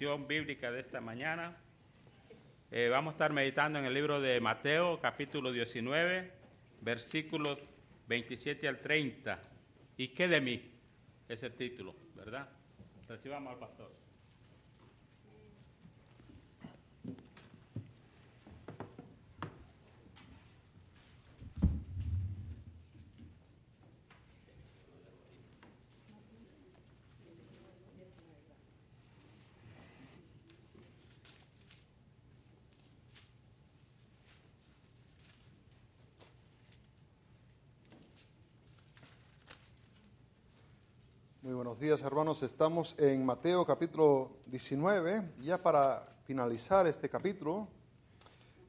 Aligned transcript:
bíblica 0.00 0.70
de 0.70 0.78
esta 0.78 1.00
mañana. 1.00 1.56
Eh, 2.70 2.88
vamos 2.88 3.12
a 3.12 3.14
estar 3.14 3.32
meditando 3.32 3.80
en 3.80 3.84
el 3.84 3.92
libro 3.92 4.20
de 4.20 4.40
Mateo, 4.40 5.00
capítulo 5.00 5.50
19, 5.50 6.30
versículos 6.82 7.58
27 8.06 8.68
al 8.68 8.78
30. 8.78 9.42
¿Y 9.96 10.08
qué 10.08 10.28
de 10.28 10.40
mí? 10.40 10.70
Es 11.28 11.42
el 11.42 11.52
título, 11.54 11.96
¿verdad? 12.14 12.48
Recibamos 13.08 13.52
al 13.52 13.58
pastor. 13.58 13.92
Buenos 41.68 41.82
días 41.82 42.00
hermanos, 42.00 42.42
estamos 42.42 42.98
en 42.98 43.26
Mateo 43.26 43.66
capítulo 43.66 44.38
19, 44.46 45.34
ya 45.42 45.58
para 45.58 46.16
finalizar 46.24 46.86
este 46.86 47.10
capítulo, 47.10 47.68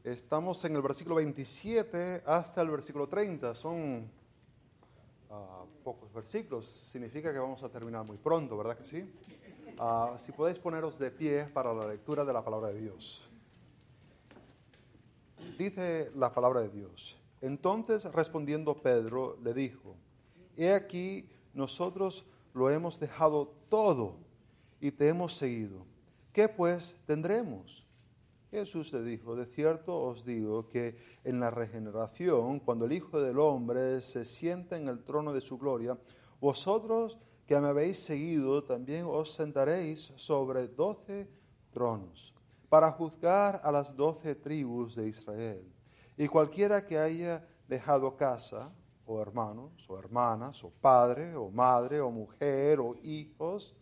estamos 0.04 0.66
en 0.66 0.76
el 0.76 0.82
versículo 0.82 1.16
27 1.16 2.24
hasta 2.26 2.62
el 2.62 2.70
versículo 2.70 3.08
30, 3.08 3.56
son 3.56 4.12
ah, 5.30 5.64
pocos 5.82 6.12
versículos, 6.12 6.66
significa 6.66 7.32
que 7.32 7.40
vamos 7.40 7.64
a 7.64 7.70
terminar 7.70 8.06
muy 8.06 8.18
pronto, 8.18 8.58
¿verdad 8.58 8.78
que 8.78 8.84
sí? 8.84 9.10
Ah, 9.78 10.16
si 10.18 10.34
podéis 10.34 10.60
poneros 10.60 11.00
de 11.00 11.10
pie 11.10 11.46
para 11.46 11.74
la 11.74 11.88
lectura 11.88 12.26
de 12.26 12.34
la 12.34 12.44
palabra 12.44 12.68
de 12.68 12.82
Dios. 12.82 13.30
Dice 15.58 16.12
la 16.16 16.34
palabra 16.34 16.60
de 16.60 16.68
Dios, 16.68 17.18
entonces 17.40 18.12
respondiendo 18.12 18.74
Pedro 18.74 19.38
le 19.42 19.54
dijo, 19.54 19.96
he 20.58 20.74
aquí 20.74 21.30
nosotros 21.54 22.26
lo 22.60 22.70
hemos 22.70 23.00
dejado 23.00 23.54
todo 23.70 24.18
y 24.82 24.92
te 24.92 25.08
hemos 25.08 25.36
seguido. 25.38 25.86
¿Qué 26.34 26.50
pues 26.50 26.98
tendremos? 27.06 27.88
Jesús 28.52 28.92
le 28.92 29.04
dijo, 29.04 29.36
de 29.36 29.46
cierto 29.46 29.98
os 29.98 30.26
digo 30.26 30.68
que 30.68 30.98
en 31.24 31.40
la 31.40 31.52
regeneración, 31.52 32.60
cuando 32.60 32.86
el 32.86 32.94
Hijo 32.94 33.22
del 33.22 33.40
Hombre 33.40 34.02
se 34.02 34.26
sienta 34.26 34.78
en 34.78 34.90
el 34.90 35.04
trono 35.04 35.34
de 35.34 35.42
su 35.42 35.58
gloria, 35.58 35.98
vosotros 36.42 37.18
que 37.48 37.60
me 37.60 37.70
habéis 37.70 38.00
seguido, 38.00 38.64
también 38.64 39.06
os 39.08 39.34
sentaréis 39.34 40.12
sobre 40.18 40.68
doce 40.68 41.30
tronos, 41.72 42.34
para 42.68 42.92
juzgar 42.92 43.62
a 43.64 43.72
las 43.72 43.96
doce 43.96 44.36
tribus 44.36 44.96
de 44.96 45.08
Israel. 45.08 45.64
Y 46.18 46.28
cualquiera 46.28 46.86
que 46.86 46.98
haya 46.98 47.48
dejado 47.68 48.18
casa, 48.18 48.74
o 49.10 49.20
hermanos, 49.20 49.90
o 49.90 49.98
hermanas, 49.98 50.64
o 50.64 50.70
padre, 50.70 51.36
o 51.36 51.50
madre, 51.50 52.00
o 52.00 52.12
mujer, 52.12 52.80
o 52.80 52.96
hijos, 53.02 53.76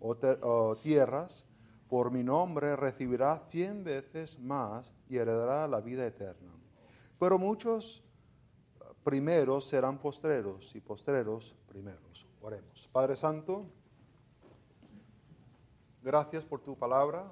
o, 0.00 0.76
tierras, 0.82 1.44
por 1.86 2.10
mi 2.10 2.24
nombre 2.24 2.74
recibirá 2.74 3.46
cien 3.50 3.84
veces 3.84 4.38
más 4.38 4.94
y 5.08 5.18
heredará 5.18 5.68
la 5.68 5.82
vida 5.82 6.06
eterna. 6.06 6.50
Pero 7.18 7.38
muchos 7.38 8.04
primeros 9.02 9.66
serán 9.66 9.98
postreros 9.98 10.74
y 10.74 10.80
postreros 10.80 11.54
primeros. 11.68 12.26
Oremos. 12.40 12.88
Padre 12.90 13.16
Santo, 13.16 13.66
gracias 16.02 16.42
por 16.42 16.60
tu 16.60 16.74
palabra, 16.74 17.30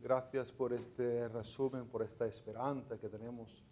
gracias 0.00 0.52
por 0.52 0.72
este 0.72 1.28
resumen, 1.28 1.86
por 1.86 2.02
esta 2.02 2.24
esperanza 2.26 2.96
que 2.98 3.08
tenemos 3.08 3.64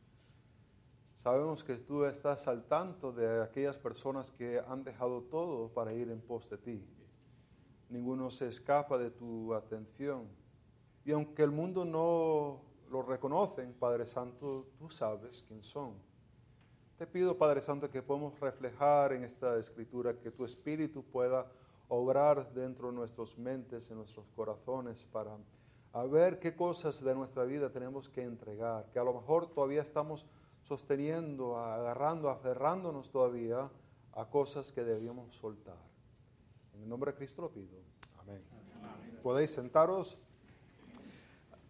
Sabemos 1.24 1.64
que 1.64 1.76
tú 1.76 2.04
estás 2.04 2.46
al 2.48 2.64
tanto 2.64 3.10
de 3.10 3.42
aquellas 3.42 3.78
personas 3.78 4.30
que 4.30 4.60
han 4.68 4.84
dejado 4.84 5.22
todo 5.22 5.70
para 5.70 5.94
ir 5.94 6.10
en 6.10 6.20
pos 6.20 6.50
de 6.50 6.58
ti. 6.58 6.86
Ninguno 7.88 8.30
se 8.30 8.46
escapa 8.48 8.98
de 8.98 9.10
tu 9.10 9.54
atención. 9.54 10.28
Y 11.02 11.12
aunque 11.12 11.42
el 11.42 11.50
mundo 11.50 11.86
no 11.86 12.60
lo 12.90 13.00
reconoce, 13.00 13.64
Padre 13.68 14.04
Santo, 14.04 14.66
tú 14.78 14.90
sabes 14.90 15.42
quién 15.48 15.62
son. 15.62 15.94
Te 16.98 17.06
pido, 17.06 17.38
Padre 17.38 17.62
Santo, 17.62 17.90
que 17.90 18.02
podamos 18.02 18.38
reflejar 18.38 19.14
en 19.14 19.24
esta 19.24 19.58
escritura, 19.58 20.20
que 20.20 20.30
tu 20.30 20.44
Espíritu 20.44 21.02
pueda 21.04 21.50
obrar 21.88 22.52
dentro 22.52 22.88
de 22.88 22.96
nuestras 22.96 23.38
mentes, 23.38 23.90
en 23.90 23.96
nuestros 23.96 24.26
corazones, 24.36 25.06
para 25.06 25.38
ver 26.06 26.38
qué 26.38 26.54
cosas 26.54 27.02
de 27.02 27.14
nuestra 27.14 27.44
vida 27.44 27.70
tenemos 27.70 28.10
que 28.10 28.20
entregar, 28.20 28.90
que 28.92 28.98
a 28.98 29.04
lo 29.04 29.14
mejor 29.14 29.46
todavía 29.46 29.80
estamos 29.80 30.26
sosteniendo, 30.64 31.58
agarrando, 31.58 32.30
aferrándonos 32.30 33.10
todavía 33.10 33.70
a 34.14 34.24
cosas 34.26 34.72
que 34.72 34.82
debíamos 34.82 35.34
soltar. 35.34 35.78
En 36.74 36.82
el 36.82 36.88
nombre 36.88 37.12
de 37.12 37.18
Cristo 37.18 37.42
lo 37.42 37.50
pido. 37.50 37.78
Amén. 38.20 38.42
Podéis 39.22 39.52
sentaros. 39.52 40.18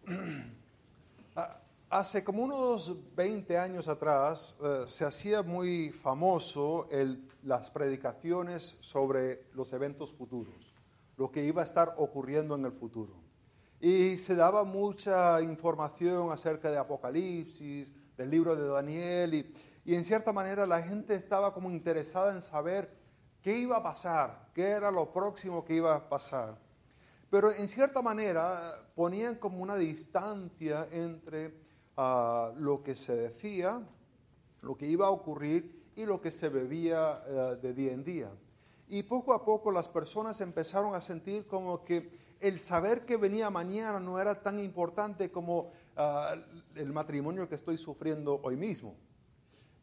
Hace 1.89 2.23
como 2.23 2.43
unos 2.43 3.15
20 3.15 3.57
años 3.57 3.87
atrás 3.87 4.57
eh, 4.63 4.83
se 4.87 5.05
hacía 5.05 5.43
muy 5.43 5.91
famoso 5.91 6.87
el, 6.91 7.29
las 7.43 7.69
predicaciones 7.69 8.77
sobre 8.81 9.47
los 9.53 9.71
eventos 9.71 10.11
futuros, 10.11 10.73
lo 11.15 11.31
que 11.31 11.45
iba 11.45 11.61
a 11.61 11.65
estar 11.65 11.93
ocurriendo 11.97 12.55
en 12.55 12.65
el 12.65 12.71
futuro. 12.71 13.13
Y 13.79 14.17
se 14.17 14.35
daba 14.35 14.63
mucha 14.63 15.41
información 15.41 16.31
acerca 16.31 16.71
de 16.71 16.77
Apocalipsis, 16.77 17.93
del 18.17 18.29
libro 18.29 18.55
de 18.55 18.67
Daniel 18.67 19.33
y, 19.33 19.53
y 19.85 19.95
en 19.95 20.03
cierta 20.03 20.33
manera 20.33 20.65
la 20.65 20.81
gente 20.81 21.15
estaba 21.15 21.53
como 21.53 21.69
interesada 21.69 22.33
en 22.33 22.41
saber 22.41 22.89
qué 23.41 23.57
iba 23.57 23.77
a 23.77 23.83
pasar, 23.83 24.49
qué 24.53 24.69
era 24.69 24.89
lo 24.89 25.11
próximo 25.11 25.63
que 25.63 25.75
iba 25.75 25.95
a 25.95 26.09
pasar. 26.09 26.57
Pero 27.29 27.51
en 27.51 27.67
cierta 27.67 28.01
manera 28.01 28.57
ponían 28.95 29.35
como 29.35 29.61
una 29.61 29.75
distancia 29.75 30.87
entre 30.91 31.53
uh, 31.97 32.55
lo 32.57 32.81
que 32.83 32.95
se 32.95 33.15
decía, 33.15 33.81
lo 34.61 34.75
que 34.75 34.87
iba 34.87 35.07
a 35.07 35.11
ocurrir 35.11 35.91
y 35.95 36.05
lo 36.05 36.21
que 36.21 36.31
se 36.31 36.49
bebía 36.49 37.21
uh, 37.27 37.61
de 37.61 37.73
día 37.73 37.91
en 37.91 38.03
día. 38.03 38.31
Y 38.87 39.03
poco 39.03 39.33
a 39.33 39.43
poco 39.43 39.71
las 39.71 39.89
personas 39.89 40.41
empezaron 40.41 40.95
a 40.95 41.01
sentir 41.01 41.45
como 41.45 41.83
que 41.83 42.24
el 42.39 42.59
saber 42.59 43.05
que 43.05 43.17
venía 43.17 43.49
mañana 43.49 43.99
no 43.99 44.19
era 44.19 44.41
tan 44.41 44.59
importante 44.59 45.31
como 45.31 45.71
uh, 45.97 46.39
el 46.75 46.91
matrimonio 46.91 47.47
que 47.47 47.55
estoy 47.55 47.77
sufriendo 47.77 48.39
hoy 48.43 48.55
mismo. 48.55 48.95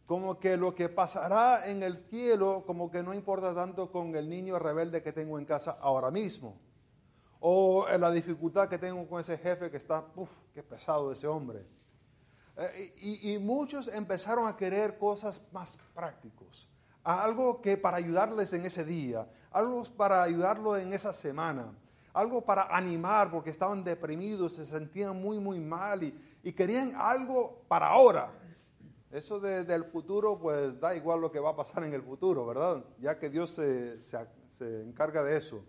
Como 0.07 0.39
que 0.39 0.57
lo 0.57 0.75
que 0.75 0.89
pasará 0.89 1.71
en 1.71 1.83
el 1.83 2.05
cielo, 2.11 2.65
como 2.67 2.91
que 2.91 3.03
no 3.03 3.15
importa 3.15 3.55
tanto 3.55 3.91
con 3.91 4.15
el 4.15 4.29
niño 4.29 4.59
rebelde 4.59 5.03
que 5.03 5.13
tengo 5.13 5.39
en 5.39 5.45
casa 5.45 5.79
ahora 5.81 6.11
mismo. 6.11 6.61
O 7.41 7.87
la 7.99 8.11
dificultad 8.11 8.69
que 8.69 8.79
tengo 8.79 9.07
con 9.09 9.21
ese 9.21 9.39
jefe 9.39 9.71
que 9.71 9.77
está, 9.77 10.05
uff, 10.17 10.31
qué 10.55 10.63
pesado 10.63 11.13
ese 11.13 11.27
hombre. 11.27 11.67
Eh, 12.57 12.95
y, 12.99 13.33
y, 13.33 13.39
muchos 13.39 13.89
empezaron 13.89 14.47
a 14.47 14.57
querer 14.57 14.99
cosas 14.99 15.41
más 15.53 15.79
prácticos. 15.95 16.69
Algo 17.03 17.63
que 17.63 17.77
para 17.77 17.97
ayudarles 17.97 18.53
en 18.53 18.67
ese 18.67 18.85
día, 18.85 19.27
algo 19.51 19.83
para 19.97 20.23
ayudarlo 20.23 20.77
en 20.77 20.93
esa 20.93 21.13
semana 21.13 21.73
algo 22.13 22.45
para 22.45 22.75
animar 22.75 23.31
porque 23.31 23.51
estaban 23.51 23.83
deprimidos, 23.85 24.55
se 24.55 24.67
sentían 24.67 25.21
muy, 25.21 25.39
muy 25.39 25.61
mal 25.61 26.03
y, 26.03 26.15
y 26.43 26.53
querían 26.53 26.93
algo 26.97 27.63
para 27.69 27.89
ahora. 27.89 28.33
Eso 29.11 29.39
de, 29.39 29.65
del 29.65 29.85
futuro, 29.85 30.39
pues 30.39 30.81
da 30.81 30.95
igual 30.95 31.21
lo 31.21 31.31
que 31.31 31.39
va 31.39 31.51
a 31.51 31.57
pasar 31.57 31.85
en 31.85 31.93
el 31.93 32.03
futuro, 32.03 32.47
¿verdad? 32.47 32.85
Ya 32.99 33.19
que 33.19 33.29
Dios 33.29 33.51
se, 33.51 34.03
se, 34.03 34.19
se 34.49 34.83
encarga 34.83 35.23
de 35.23 35.37
eso. 35.37 35.63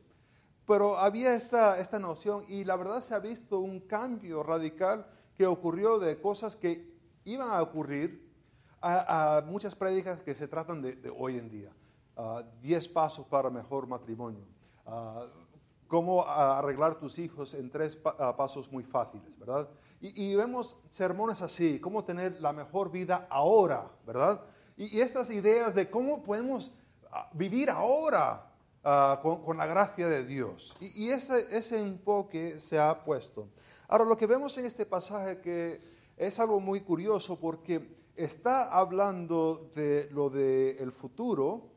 Pero 0.65 0.97
había 0.97 1.35
esta, 1.35 1.77
esta 1.77 1.99
noción 1.99 2.45
y 2.47 2.63
la 2.63 2.77
verdad 2.77 3.01
se 3.01 3.13
ha 3.13 3.19
visto 3.19 3.59
un 3.59 3.81
cambio 3.81 4.44
radical 4.44 5.06
que 5.35 5.45
ocurrió 5.45 6.00
de 6.00 6.21
cosas 6.21 6.56
que 6.56 6.94
iban 7.25 7.51
a 7.51 7.62
ocurrir 7.62 8.31
a, 8.79 9.38
a 9.38 9.41
muchas 9.41 9.75
prédicas 9.75 10.21
que 10.21 10.35
se 10.35 10.47
tratan 10.47 10.81
de, 10.81 10.95
de 10.95 11.09
hoy 11.09 11.38
en 11.38 11.50
día. 11.50 11.71
Uh, 12.15 12.44
diez 12.62 12.88
pasos 12.88 13.27
para 13.27 13.50
mejor 13.50 13.88
matrimonio. 13.88 14.45
Uh, 14.85 15.43
cómo 15.88 16.27
arreglar 16.27 16.95
tus 16.95 17.19
hijos 17.19 17.53
en 17.53 17.69
tres 17.69 17.95
pasos 17.95 18.71
muy 18.71 18.83
fáciles, 18.83 19.38
¿verdad? 19.38 19.68
Y, 20.06 20.35
vemos 20.35 20.75
sermones 20.89 21.41
así, 21.41 21.80
cómo 21.80 22.03
tener 22.03 22.41
la 22.41 22.51
mejor 22.51 22.91
vida 22.91 23.25
ahora, 23.30 23.89
¿verdad? 24.06 24.41
Y, 24.75 25.00
estas 25.00 25.30
ideas 25.30 25.74
de 25.74 25.89
cómo 25.89 26.24
podemos 26.24 26.71
ah, 27.09 27.30
vivir 27.31 27.69
ahora 27.69 28.51
uh, 28.83 29.21
con, 29.21 29.56
la 29.56 29.65
gracia 29.65 30.09
de 30.09 30.25
Dios. 30.25 30.75
Y, 30.81 31.06
y 31.06 31.09
ese, 31.12 31.80
enfoque 31.80 32.59
se 32.59 32.77
ha 32.77 33.01
puesto. 33.06 33.47
Ahora, 33.88 34.03
lo 34.03 34.18
que 34.18 34.27
vemos 34.27 34.57
en 34.57 34.65
este 34.65 34.85
pasaje 34.85 35.39
que 35.39 35.81
es 36.18 36.38
algo 36.38 36.59
muy 36.59 36.81
curioso 36.81 37.39
porque 37.39 37.95
está 38.18 38.77
hablando 38.77 39.69
de 39.74 40.09
lo 40.12 40.30
del 40.30 40.91
futuro, 40.91 41.69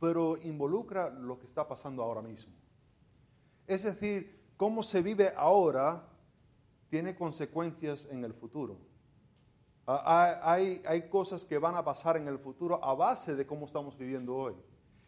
pero 0.00 0.36
involucra 0.36 1.10
lo 1.10 1.38
que 1.38 1.46
está 1.46 1.68
pasando 1.68 2.02
ahora 2.02 2.22
mismo. 2.22 2.59
Es 3.70 3.84
decir, 3.84 4.52
cómo 4.56 4.82
se 4.82 5.00
vive 5.00 5.32
ahora 5.36 6.02
tiene 6.88 7.14
consecuencias 7.14 8.08
en 8.10 8.24
el 8.24 8.34
futuro. 8.34 8.78
Ah, 9.86 10.40
hay, 10.42 10.82
hay 10.84 11.08
cosas 11.08 11.44
que 11.44 11.56
van 11.56 11.76
a 11.76 11.84
pasar 11.84 12.16
en 12.16 12.26
el 12.26 12.40
futuro 12.40 12.84
a 12.84 12.94
base 12.94 13.36
de 13.36 13.46
cómo 13.46 13.66
estamos 13.66 13.96
viviendo 13.96 14.34
hoy. 14.34 14.56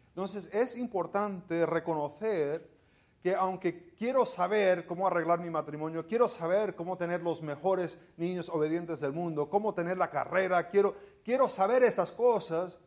Entonces 0.07 0.49
es 0.53 0.77
importante 0.77 1.65
reconocer 1.65 2.71
que 3.21 3.35
aunque 3.35 3.93
quiero 3.95 4.25
saber 4.25 4.87
cómo 4.87 5.07
arreglar 5.07 5.41
mi 5.41 5.49
matrimonio, 5.49 6.07
quiero 6.07 6.29
saber 6.29 6.73
cómo 6.73 6.97
tener 6.97 7.21
los 7.21 7.41
mejores 7.41 7.99
niños 8.15 8.47
obedientes 8.47 9.01
del 9.01 9.11
mundo, 9.11 9.49
cómo 9.49 9.73
tener 9.73 9.97
la 9.97 10.09
carrera, 10.09 10.69
quiero 10.69 11.49
saber 11.49 11.83
estas 11.83 12.13
cosas, 12.13 12.79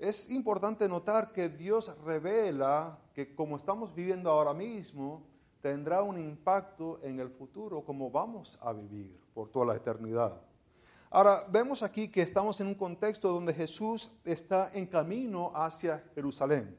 es 0.00 0.30
importante 0.30 0.88
notar 0.88 1.32
que 1.32 1.50
Dios 1.50 1.94
revela 2.04 2.98
que 3.14 3.34
como 3.34 3.58
estamos 3.58 3.94
viviendo 3.94 4.30
ahora 4.30 4.54
mismo, 4.54 5.26
tendrá 5.60 6.02
un 6.02 6.18
impacto 6.18 7.00
en 7.02 7.20
el 7.20 7.28
futuro, 7.28 7.84
como 7.84 8.10
vamos 8.10 8.58
a 8.62 8.72
vivir 8.72 9.20
por 9.34 9.50
toda 9.50 9.66
la 9.66 9.76
eternidad. 9.76 10.40
Ahora, 11.10 11.44
vemos 11.50 11.82
aquí 11.82 12.08
que 12.08 12.22
estamos 12.22 12.60
en 12.60 12.68
un 12.68 12.76
contexto 12.76 13.28
donde 13.28 13.52
Jesús 13.52 14.12
está 14.24 14.70
en 14.72 14.86
camino 14.86 15.52
hacia 15.54 16.02
Jerusalén. 16.14 16.78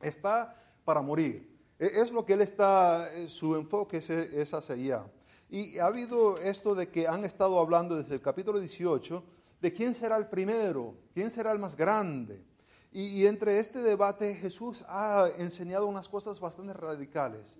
Está 0.00 0.54
para 0.84 1.00
morir. 1.00 1.58
E, 1.78 1.86
es 1.86 2.12
lo 2.12 2.24
que 2.24 2.34
él 2.34 2.42
está, 2.42 3.12
eh, 3.14 3.28
su 3.28 3.56
enfoque 3.56 3.96
es, 3.96 4.54
hacia 4.54 4.74
allá. 4.74 5.06
Y 5.48 5.78
ha 5.78 5.86
habido 5.86 6.38
esto 6.38 6.74
de 6.74 6.90
que 6.90 7.08
han 7.08 7.24
estado 7.24 7.58
hablando 7.58 7.96
desde 7.96 8.14
el 8.14 8.20
capítulo 8.20 8.60
18 8.60 9.24
de 9.60 9.72
quién 9.72 9.94
será 9.94 10.16
el 10.16 10.26
primero, 10.26 10.94
quién 11.14 11.30
será 11.30 11.52
el 11.52 11.58
más 11.58 11.76
grande. 11.76 12.44
Y, 12.92 13.26
entre 13.26 13.58
este 13.58 13.80
debate 13.80 14.34
Jesús 14.34 14.84
ha 14.88 15.28
enseñado 15.36 15.86
unas 15.86 16.08
cosas 16.08 16.40
bastante 16.40 16.72
radicales. 16.72 17.58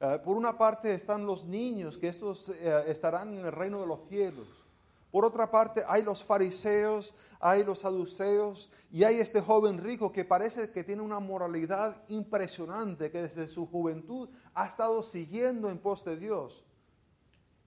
Eh, 0.00 0.18
por 0.24 0.36
una 0.36 0.56
parte 0.56 0.94
están 0.94 1.26
los 1.26 1.44
niños, 1.44 1.98
que 1.98 2.08
estos 2.08 2.48
eh, 2.48 2.84
estarán 2.86 3.34
en 3.34 3.44
el 3.44 3.52
reino 3.52 3.80
de 3.80 3.86
los 3.86 4.08
cielos. 4.08 4.48
Por 5.10 5.24
otra 5.24 5.50
parte, 5.50 5.82
hay 5.86 6.02
los 6.02 6.22
fariseos, 6.22 7.14
hay 7.40 7.64
los 7.64 7.80
saduceos 7.80 8.70
y 8.90 9.04
hay 9.04 9.20
este 9.20 9.40
joven 9.40 9.78
rico 9.78 10.12
que 10.12 10.24
parece 10.24 10.70
que 10.70 10.84
tiene 10.84 11.02
una 11.02 11.18
moralidad 11.18 12.02
impresionante, 12.08 13.10
que 13.10 13.22
desde 13.22 13.48
su 13.48 13.66
juventud 13.66 14.28
ha 14.54 14.66
estado 14.66 15.02
siguiendo 15.02 15.70
en 15.70 15.78
pos 15.78 16.04
de 16.04 16.16
Dios. 16.16 16.64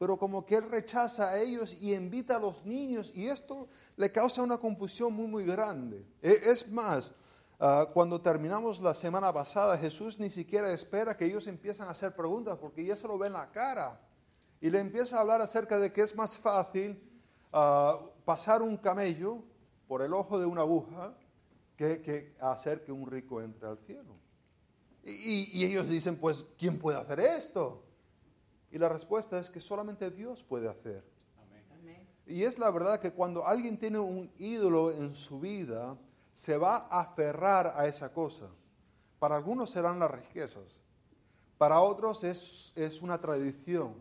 Pero 0.02 0.18
como 0.18 0.44
que 0.44 0.56
él 0.56 0.68
rechaza 0.68 1.30
a 1.30 1.40
ellos 1.40 1.78
y 1.80 1.94
invita 1.94 2.38
a 2.38 2.40
los 2.40 2.66
niños 2.66 3.12
y 3.16 3.28
esto 3.28 3.68
le 3.96 4.12
causa 4.12 4.42
una 4.42 4.58
confusión 4.58 5.14
muy, 5.14 5.28
muy 5.28 5.46
grande. 5.46 6.04
E, 6.24 6.32
es 6.32 6.72
más, 6.72 7.14
ah, 7.60 7.88
cuando 7.94 8.20
terminamos 8.20 8.82
la 8.82 8.96
semana 8.96 9.32
pasada, 9.32 9.78
Jesús 9.78 10.18
ni 10.18 10.32
siquiera 10.32 10.74
espera 10.74 11.16
que 11.16 11.26
ellos 11.26 11.46
empiecen 11.46 11.86
a 11.86 11.92
hacer 11.92 12.16
preguntas 12.16 12.58
porque 12.58 12.84
ya 12.84 12.96
se 12.96 13.08
lo 13.08 13.16
ven 13.20 13.28
en 13.28 13.34
la 13.34 13.52
cara. 13.52 14.02
Y 14.60 14.72
le 14.72 14.80
empieza 14.80 15.18
a 15.18 15.22
hablar 15.22 15.40
acerca 15.40 15.78
de 15.78 15.94
que 15.94 16.02
es 16.02 16.16
más 16.16 16.36
fácil 16.36 17.00
pasar 18.26 18.64
un 18.64 18.78
camello 18.78 19.44
por 19.88 20.02
el 20.02 20.16
ojo 20.16 20.40
de 20.40 20.48
una 20.48 20.62
aguja 20.62 21.14
que, 21.78 22.34
hacer 22.40 22.84
que 22.84 22.92
un 22.92 23.06
rico 23.06 23.40
entre 23.40 23.68
al 23.68 23.78
cielo. 23.78 24.16
Y, 25.04 25.64
ellos 25.64 25.88
dicen, 25.88 26.16
pues, 26.16 26.44
¿quién 26.58 26.80
puede 26.80 26.98
hacer 26.98 27.20
esto? 27.20 27.84
Y 28.72 28.78
la 28.78 28.90
respuesta 28.90 29.40
es 29.40 29.50
que 29.50 29.60
solamente 29.60 30.10
Dios 30.10 30.44
puede 30.44 30.70
hacer. 30.70 31.04
Y 32.26 32.44
es 32.44 32.58
la 32.58 32.72
verdad 32.72 33.00
que 33.00 33.12
cuando 33.12 33.46
alguien 33.46 33.78
tiene 33.78 34.00
un 34.00 34.32
ídolo 34.38 34.92
en 34.92 35.16
su 35.16 35.40
vida, 35.40 35.98
se 36.34 36.58
va 36.58 36.88
a 36.90 37.02
aferrar 37.02 37.74
a 37.76 37.88
esa 37.88 38.14
cosa. 38.14 38.48
Para 39.20 39.36
algunos 39.36 39.70
serán 39.70 40.00
las 40.00 40.10
riquezas, 40.10 40.82
para 41.58 41.82
otros 41.82 42.24
es, 42.24 42.72
es 42.76 43.02
una 43.02 43.20
tradición, 43.20 43.94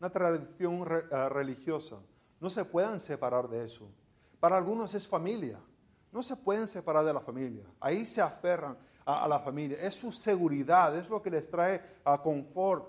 una 0.00 0.08
tradición 0.08 0.86
eh, 0.88 1.28
religiosa 1.28 1.98
no 2.40 2.50
se 2.50 2.64
puedan 2.64 3.00
separar 3.00 3.48
de 3.48 3.64
eso. 3.64 3.88
Para 4.40 4.56
algunos 4.56 4.94
es 4.94 5.06
familia. 5.08 5.58
No 6.12 6.22
se 6.22 6.36
pueden 6.36 6.68
separar 6.68 7.04
de 7.04 7.12
la 7.12 7.20
familia. 7.20 7.64
Ahí 7.80 8.06
se 8.06 8.20
aferran 8.20 8.76
a, 9.04 9.26
la 9.26 9.40
familia. 9.40 9.78
Es 9.80 9.94
su 9.94 10.12
seguridad, 10.12 10.96
es 10.96 11.08
lo 11.08 11.22
que 11.22 11.30
les 11.30 11.50
trae 11.50 11.80
a 12.04 12.20
confort 12.20 12.88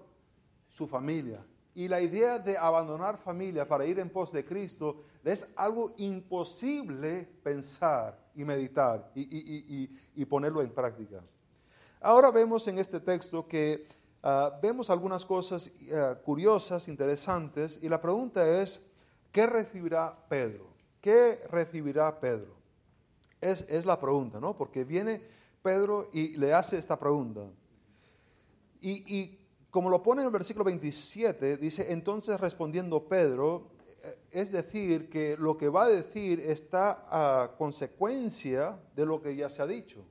su 0.77 0.87
familia. 0.87 1.43
Y 1.73 1.87
la 1.87 1.99
idea 1.99 2.37
de 2.37 2.57
abandonar 2.57 3.17
familia 3.17 3.67
para 3.67 3.85
ir 3.85 3.99
en 3.99 4.09
pos 4.09 4.31
de 4.31 4.45
Cristo 4.45 5.03
es 5.23 5.47
algo 5.55 5.93
imposible 5.97 7.27
pensar 7.41 8.19
y 8.35 8.43
meditar 8.43 9.11
y, 9.15 10.25
ponerlo 10.25 10.61
en 10.61 10.69
práctica. 10.69 11.23
Ahora 12.01 12.29
vemos 12.29 12.67
en 12.67 12.77
este 12.77 12.99
texto 12.99 13.47
que 13.47 13.87
ah, 14.21 14.59
vemos 14.61 14.89
algunas 14.89 15.25
cosas 15.25 15.71
ah, 15.93 16.15
curiosas, 16.23 16.87
interesantes, 16.87 17.79
y 17.81 17.89
la 17.89 17.99
pregunta 17.99 18.47
es, 18.61 18.91
¿Qué 19.31 19.45
recibirá 19.45 20.17
Pedro? 20.27 20.67
¿Qué 21.01 21.39
recibirá 21.51 22.19
Pedro? 22.19 22.55
Es, 23.39 23.85
la 23.85 23.99
pregunta, 23.99 24.39
¿no? 24.39 24.57
Porque 24.57 24.83
viene 24.83 25.21
Pedro 25.61 26.09
y 26.11 26.37
le 26.37 26.53
hace 26.53 26.77
esta 26.77 26.97
pregunta. 26.97 27.41
Y, 28.81 29.37
como 29.69 29.89
lo 29.89 30.01
pone 30.01 30.21
en 30.21 30.27
el 30.27 30.31
versículo 30.31 30.65
27, 30.65 31.57
dice, 31.57 31.91
entonces 31.91 32.39
respondiendo 32.39 33.07
Pedro, 33.07 33.69
eh, 34.03 34.17
es 34.31 34.51
decir, 34.51 35.09
que 35.09 35.35
lo 35.37 35.57
que 35.57 35.69
va 35.69 35.83
a 35.83 35.89
decir 35.89 36.39
está 36.39 37.05
a 37.09 37.55
consecuencia 37.57 38.79
de 38.95 39.05
lo 39.05 39.21
que 39.21 39.35
ya 39.35 39.49
se 39.49 39.61
ha 39.61 39.67
dicho, 39.67 40.03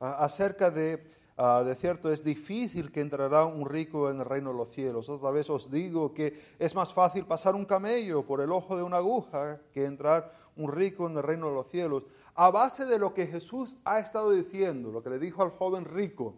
acerca 0.00 0.70
de 0.70 1.14
de 1.36 1.74
cierto, 1.74 2.12
es 2.12 2.22
difícil 2.22 2.92
que 2.92 3.00
entrará 3.00 3.44
un 3.44 3.68
rico 3.68 4.08
en 4.08 4.20
el 4.20 4.24
reino 4.24 4.50
de 4.50 4.56
los 4.56 4.70
cielos. 4.70 5.08
Otra 5.08 5.32
vez 5.32 5.50
os 5.50 5.68
digo 5.68 6.14
que 6.14 6.38
es 6.60 6.74
más 6.76 6.94
fácil 6.94 7.26
pasar 7.26 7.56
un 7.56 7.64
camello 7.64 8.24
por 8.24 8.40
el 8.40 8.52
ojo 8.52 8.76
de 8.76 8.84
una 8.84 8.98
aguja 8.98 9.60
que 9.72 9.84
entrar 9.84 10.32
un 10.56 10.70
rico 10.70 11.08
en 11.08 11.16
el 11.16 11.24
reino 11.24 11.48
de 11.48 11.54
los 11.54 11.66
cielos. 11.68 12.04
A 12.36 12.50
base 12.50 12.86
de 12.86 13.00
lo 13.00 13.14
que 13.14 13.26
Jesús 13.26 13.76
ha 13.84 13.98
estado 13.98 14.30
diciendo, 14.30 14.92
lo 14.92 15.02
que 15.02 15.10
le 15.10 15.18
dijo 15.18 15.42
al 15.42 15.50
joven 15.50 15.84
rico, 15.84 16.36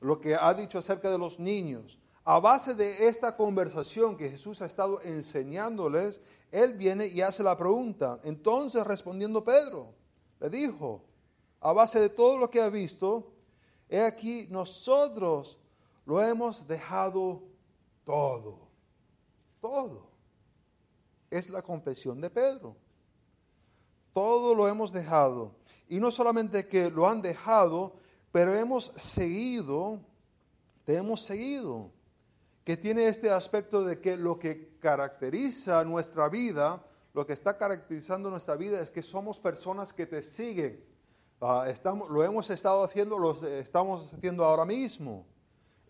lo 0.00 0.20
que 0.20 0.34
ha 0.34 0.52
dicho 0.54 0.78
acerca 0.78 1.10
de 1.10 1.18
los 1.18 1.38
niños, 1.38 1.98
a 2.24 2.38
base 2.40 2.74
de 2.74 3.08
esta 3.08 3.36
conversación 3.36 4.16
que 4.16 4.30
Jesús 4.30 4.62
ha 4.62 4.66
estado 4.66 5.00
enseñándoles, 5.02 6.20
Él 6.50 6.74
viene 6.74 7.06
y 7.06 7.22
hace 7.22 7.42
la 7.42 7.56
pregunta. 7.56 8.20
Entonces 8.24 8.86
respondiendo 8.86 9.44
Pedro, 9.44 9.94
le 10.38 10.50
dijo, 10.50 11.02
a 11.60 11.72
base 11.72 12.00
de 12.00 12.08
todo 12.08 12.38
lo 12.38 12.50
que 12.50 12.60
ha 12.60 12.68
visto, 12.68 13.32
He 13.90 14.00
aquí, 14.00 14.46
nosotros 14.50 15.58
lo 16.06 16.22
hemos 16.22 16.66
dejado 16.68 17.42
todo. 18.04 18.68
Todo. 19.60 20.06
Es 21.28 21.50
la 21.50 21.60
confesión 21.60 22.20
de 22.20 22.30
Pedro. 22.30 22.76
Todo 24.14 24.54
lo 24.54 24.68
hemos 24.68 24.92
dejado. 24.92 25.56
Y 25.88 25.98
no 25.98 26.12
solamente 26.12 26.68
que 26.68 26.88
lo 26.88 27.08
han 27.08 27.20
dejado, 27.20 27.94
pero 28.32 28.54
hemos 28.54 28.84
seguido, 28.84 30.00
te 30.84 30.96
hemos 30.96 31.24
seguido. 31.24 31.90
Que 32.64 32.76
tiene 32.76 33.06
este 33.06 33.30
aspecto 33.30 33.84
de 33.84 34.00
que 34.00 34.16
lo 34.16 34.38
que 34.38 34.76
caracteriza 34.78 35.84
nuestra 35.84 36.28
vida, 36.28 36.84
lo 37.14 37.26
que 37.26 37.32
está 37.32 37.56
caracterizando 37.58 38.30
nuestra 38.30 38.54
vida 38.56 38.80
es 38.80 38.90
que 38.90 39.02
somos 39.02 39.40
personas 39.40 39.92
que 39.92 40.06
te 40.06 40.22
siguen 40.22 40.90
Ah, 41.42 41.72
lo 42.10 42.22
hemos 42.22 42.50
estado 42.50 42.84
haciendo, 42.84 43.18
lo 43.18 43.32
estamos 43.46 44.12
haciendo 44.12 44.44
ahora 44.44 44.66
mismo. 44.66 45.24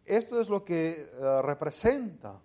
Esto 0.05 0.41
es 0.41 0.49
lo 0.49 0.65
que 0.65 0.93
eh, 0.93 1.43
representa. 1.43 2.41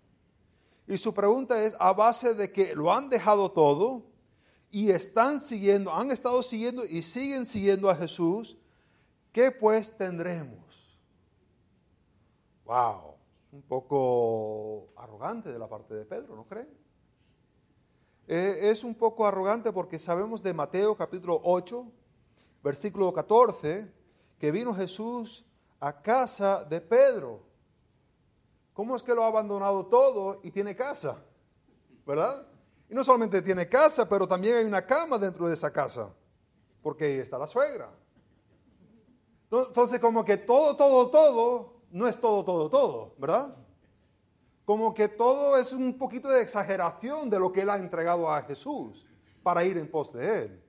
Y 0.87 0.97
su 0.97 1.13
pregunta 1.13 1.63
es, 1.63 1.75
a 1.79 1.93
base 1.93 2.33
de 2.33 2.51
que 2.51 2.73
lo 2.73 2.91
han 2.91 3.09
dejado 3.09 3.51
todo 3.51 4.07
y 4.71 4.89
están 4.89 5.39
siguiendo, 5.39 5.93
han 5.93 6.09
estado 6.09 6.41
siguiendo 6.41 6.83
y 6.83 7.03
siguen 7.03 7.45
siguiendo 7.45 7.91
a 7.91 7.95
Jesús, 7.95 8.57
¿qué 9.35 9.51
pues 9.51 9.97
tendremos? 9.97 10.97
Wow, 12.63 13.15
un 13.51 13.61
poco 13.63 14.93
arrogante 14.95 15.51
de 15.51 15.59
la 15.59 15.67
parte 15.67 15.93
de 15.93 16.05
Pedro, 16.05 16.37
¿no 16.37 16.45
creen? 16.45 16.69
Eh, 18.29 18.69
es 18.71 18.85
un 18.85 18.95
poco 18.95 19.27
arrogante 19.27 19.73
porque 19.73 19.99
sabemos 19.99 20.41
de 20.41 20.53
Mateo 20.53 20.95
capítulo 20.95 21.41
8, 21.43 21.85
versículo 22.63 23.11
14, 23.11 23.91
que 24.39 24.51
vino 24.53 24.73
Jesús 24.73 25.45
a 25.81 26.01
casa 26.01 26.63
de 26.63 26.79
Pedro. 26.79 27.43
¿Cómo 28.71 28.95
es 28.95 29.03
que 29.03 29.13
lo 29.13 29.25
ha 29.25 29.27
abandonado 29.27 29.87
todo 29.87 30.39
y 30.43 30.51
tiene 30.51 30.77
casa? 30.77 31.21
¿Verdad? 32.07 32.47
Y 32.89 32.93
no 32.93 33.03
solamente 33.03 33.41
tiene 33.41 33.67
casa, 33.67 34.07
pero 34.07 34.29
también 34.29 34.55
hay 34.55 34.63
una 34.63 34.85
cama 34.85 35.17
dentro 35.17 35.45
de 35.49 35.55
esa 35.55 35.73
casa, 35.73 36.15
porque 36.81 37.03
ahí 37.03 37.13
está 37.15 37.37
la 37.37 37.47
suegra. 37.47 38.04
Entonces, 39.63 39.99
como 39.99 40.25
que 40.25 40.37
todo, 40.37 40.75
todo, 40.75 41.09
todo, 41.09 41.73
no 41.91 42.07
es 42.07 42.19
todo, 42.19 42.43
todo, 42.43 42.69
todo, 42.69 43.15
¿verdad? 43.17 43.55
Como 44.65 44.93
que 44.93 45.07
todo 45.07 45.57
es 45.57 45.71
un 45.71 45.97
poquito 45.97 46.29
de 46.29 46.41
exageración 46.41 47.29
de 47.29 47.39
lo 47.39 47.51
que 47.51 47.61
él 47.61 47.69
ha 47.69 47.77
entregado 47.77 48.29
a 48.29 48.41
Jesús 48.41 49.05
para 49.43 49.63
ir 49.63 49.77
en 49.77 49.89
pos 49.89 50.11
de 50.11 50.43
él. 50.43 50.63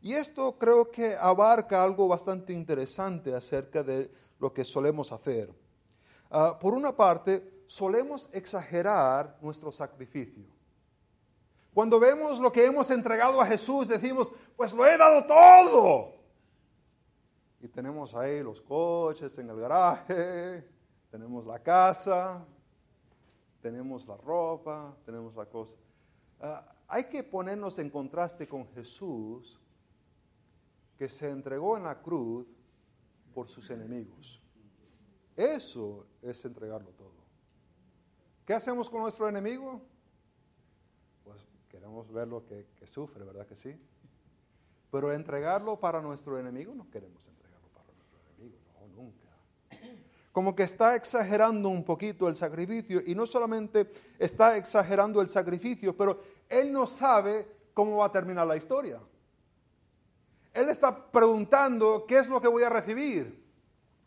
Y 0.00 0.14
esto 0.14 0.58
creo 0.58 0.90
que 0.90 1.14
abarca 1.14 1.82
algo 1.82 2.08
bastante 2.08 2.52
interesante 2.52 3.34
acerca 3.34 3.82
de 3.82 4.10
lo 4.38 4.52
que 4.52 4.64
solemos 4.64 5.12
hacer. 5.12 5.54
Ah, 6.30 6.58
por 6.58 6.74
una 6.74 6.96
parte, 6.96 7.64
solemos 7.66 8.28
exagerar 8.32 9.38
nuestro 9.40 9.70
sacrificio. 9.70 10.44
Cuando 11.72 12.00
vemos 12.00 12.38
lo 12.38 12.52
que 12.52 12.64
hemos 12.64 12.90
entregado 12.90 13.40
a 13.40 13.46
Jesús, 13.46 13.88
decimos, 13.88 14.28
pues 14.56 14.72
lo 14.72 14.86
he 14.86 14.96
dado 14.96 15.24
todo. 15.24 16.21
Y 17.62 17.68
tenemos 17.68 18.14
ahí 18.14 18.42
los 18.42 18.60
coches 18.60 19.38
en 19.38 19.48
el 19.48 19.56
garaje, 19.56 20.68
tenemos 21.10 21.46
la 21.46 21.58
casa, 21.60 22.44
tenemos 23.62 24.06
la 24.06 24.16
ropa, 24.16 24.94
tenemos 25.06 25.34
la 25.34 25.46
cosa. 25.46 25.78
Ah, 26.40 26.74
hay 26.88 27.04
que 27.04 27.22
ponernos 27.22 27.78
en 27.78 27.88
contraste 27.88 28.46
con 28.46 28.66
Jesús, 28.74 29.58
que 30.98 31.08
se 31.08 31.30
entregó 31.30 31.76
en 31.76 31.84
la 31.84 32.02
cruz 32.02 32.46
por 33.32 33.48
sus 33.48 33.70
enemigos. 33.70 34.42
Eso 35.36 36.06
es 36.20 36.44
entregarlo 36.44 36.90
todo. 36.90 37.22
¿Qué 38.44 38.52
hacemos 38.52 38.90
con 38.90 39.00
nuestro 39.00 39.28
enemigo? 39.28 39.80
Pues 41.24 41.46
queremos 41.68 42.12
ver 42.12 42.28
lo 42.28 42.44
que, 42.44 42.66
sufre, 42.86 43.24
¿verdad 43.24 43.46
que 43.46 43.56
sí? 43.56 43.74
Pero 44.90 45.12
entregarlo 45.12 45.80
para 45.80 46.02
nuestro 46.02 46.38
enemigo 46.38 46.74
no 46.74 46.90
queremos 46.90 47.26
entregarlo 47.26 47.68
para 47.70 47.90
nuestro 47.94 48.18
enemigo, 48.20 48.58
no, 48.74 49.02
nunca. 49.02 49.28
Como 50.32 50.56
que 50.56 50.62
está 50.62 50.96
exagerando 50.96 51.68
un 51.68 51.84
poquito 51.84 52.26
el 52.26 52.36
sacrificio 52.36 53.02
y 53.04 53.14
no 53.14 53.26
solamente 53.26 53.90
está 54.18 54.56
exagerando 54.56 55.20
el 55.20 55.28
sacrificio, 55.28 55.96
pero 55.96 56.20
él 56.48 56.72
no 56.72 56.86
sabe 56.86 57.46
cómo 57.74 57.98
va 57.98 58.06
a 58.06 58.12
terminar 58.12 58.46
la 58.46 58.56
historia. 58.56 59.00
Él 60.54 60.68
está 60.68 61.10
preguntando 61.10 62.04
qué 62.06 62.18
es 62.18 62.28
lo 62.28 62.40
que 62.40 62.48
voy 62.48 62.62
a 62.62 62.70
recibir, 62.70 63.42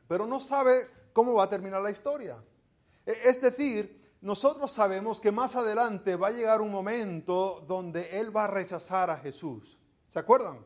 pero 0.08 0.26
no 0.26 0.40
sabe 0.40 0.88
cómo 1.14 1.34
va 1.34 1.44
a 1.44 1.50
terminar 1.50 1.82
la 1.82 1.92
historia. 1.92 2.38
E, 3.06 3.12
es 3.24 3.42
decir, 3.42 4.18
nosotros 4.22 4.72
sabemos 4.72 5.22
que 5.22 5.32
más 5.32 5.56
adelante 5.56 6.16
va 6.16 6.28
a 6.28 6.32
llegar 6.32 6.62
un 6.62 6.72
momento 6.72 7.64
donde 7.68 8.20
Él 8.20 8.36
va 8.36 8.46
a 8.46 8.48
rechazar 8.48 9.10
a 9.10 9.18
Jesús. 9.18 9.78
¿Se 10.08 10.20
acuerdan? 10.20 10.60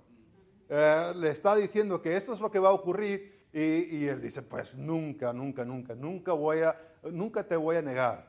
Eh, 0.67 1.13
le 1.15 1.29
está 1.29 1.55
diciendo 1.55 2.01
que 2.01 2.15
esto 2.15 2.33
es 2.33 2.39
lo 2.39 2.51
que 2.51 2.59
va 2.59 2.69
a 2.69 2.73
ocurrir 2.73 3.38
y, 3.51 4.05
Él 4.05 4.21
dice, 4.21 4.41
pues 4.41 4.75
nunca, 4.75 5.33
nunca, 5.33 5.65
nunca, 5.65 5.95
nunca 5.95 6.33
voy 6.33 6.59
a, 6.59 6.79
nunca 7.03 7.43
te 7.43 7.55
voy 7.55 7.77
a 7.77 7.81
negar. 7.81 8.27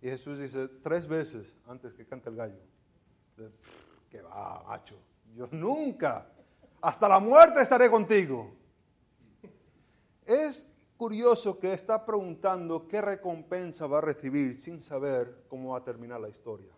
Y 0.00 0.08
Jesús 0.08 0.38
dice 0.38 0.68
tres 0.82 1.06
veces 1.06 1.54
antes 1.66 1.92
que 1.92 2.06
cante 2.06 2.30
el 2.30 2.36
gallo, 2.36 2.60
que 4.08 4.22
va, 4.22 4.62
macho, 4.66 4.96
yo 5.34 5.46
nunca, 5.50 6.26
hasta 6.80 7.08
la 7.08 7.20
muerte 7.20 7.60
estaré 7.60 7.90
contigo. 7.90 8.54
Es 10.24 10.66
curioso 10.96 11.58
que 11.58 11.72
está 11.72 12.04
preguntando 12.06 12.88
qué 12.88 13.00
recompensa 13.00 13.86
va 13.86 13.98
a 13.98 14.02
recibir 14.02 14.56
sin 14.56 14.80
saber 14.80 15.44
cómo 15.48 15.72
va 15.72 15.78
a 15.78 15.84
terminar 15.84 16.20
la 16.20 16.28
historia. 16.28 16.72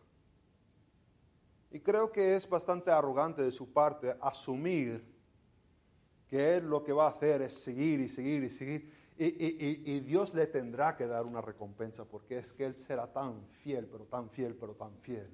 Y 1.70 1.80
creo 1.80 2.10
que 2.10 2.34
es 2.34 2.48
bastante 2.48 2.90
arrogante 2.90 3.42
de 3.42 3.50
su 3.50 3.72
parte 3.72 4.16
asumir 4.20 5.11
que 6.32 6.56
él 6.56 6.64
lo 6.64 6.82
que 6.82 6.94
va 6.94 7.08
a 7.08 7.10
hacer 7.10 7.42
es 7.42 7.52
seguir 7.52 8.00
y 8.00 8.08
seguir 8.08 8.42
y 8.42 8.48
seguir. 8.48 8.90
Y, 9.18 10.00
Dios 10.00 10.32
le 10.32 10.46
tendrá 10.46 10.96
que 10.96 11.06
dar 11.06 11.26
una 11.26 11.42
recompensa 11.42 12.06
porque 12.06 12.38
es 12.38 12.54
que 12.54 12.64
él 12.64 12.74
será 12.74 13.06
tan 13.06 13.44
fiel, 13.62 13.86
pero 13.86 14.06
tan 14.06 14.30
fiel, 14.30 14.54
pero 14.54 14.72
tan 14.72 14.96
fiel. 15.02 15.28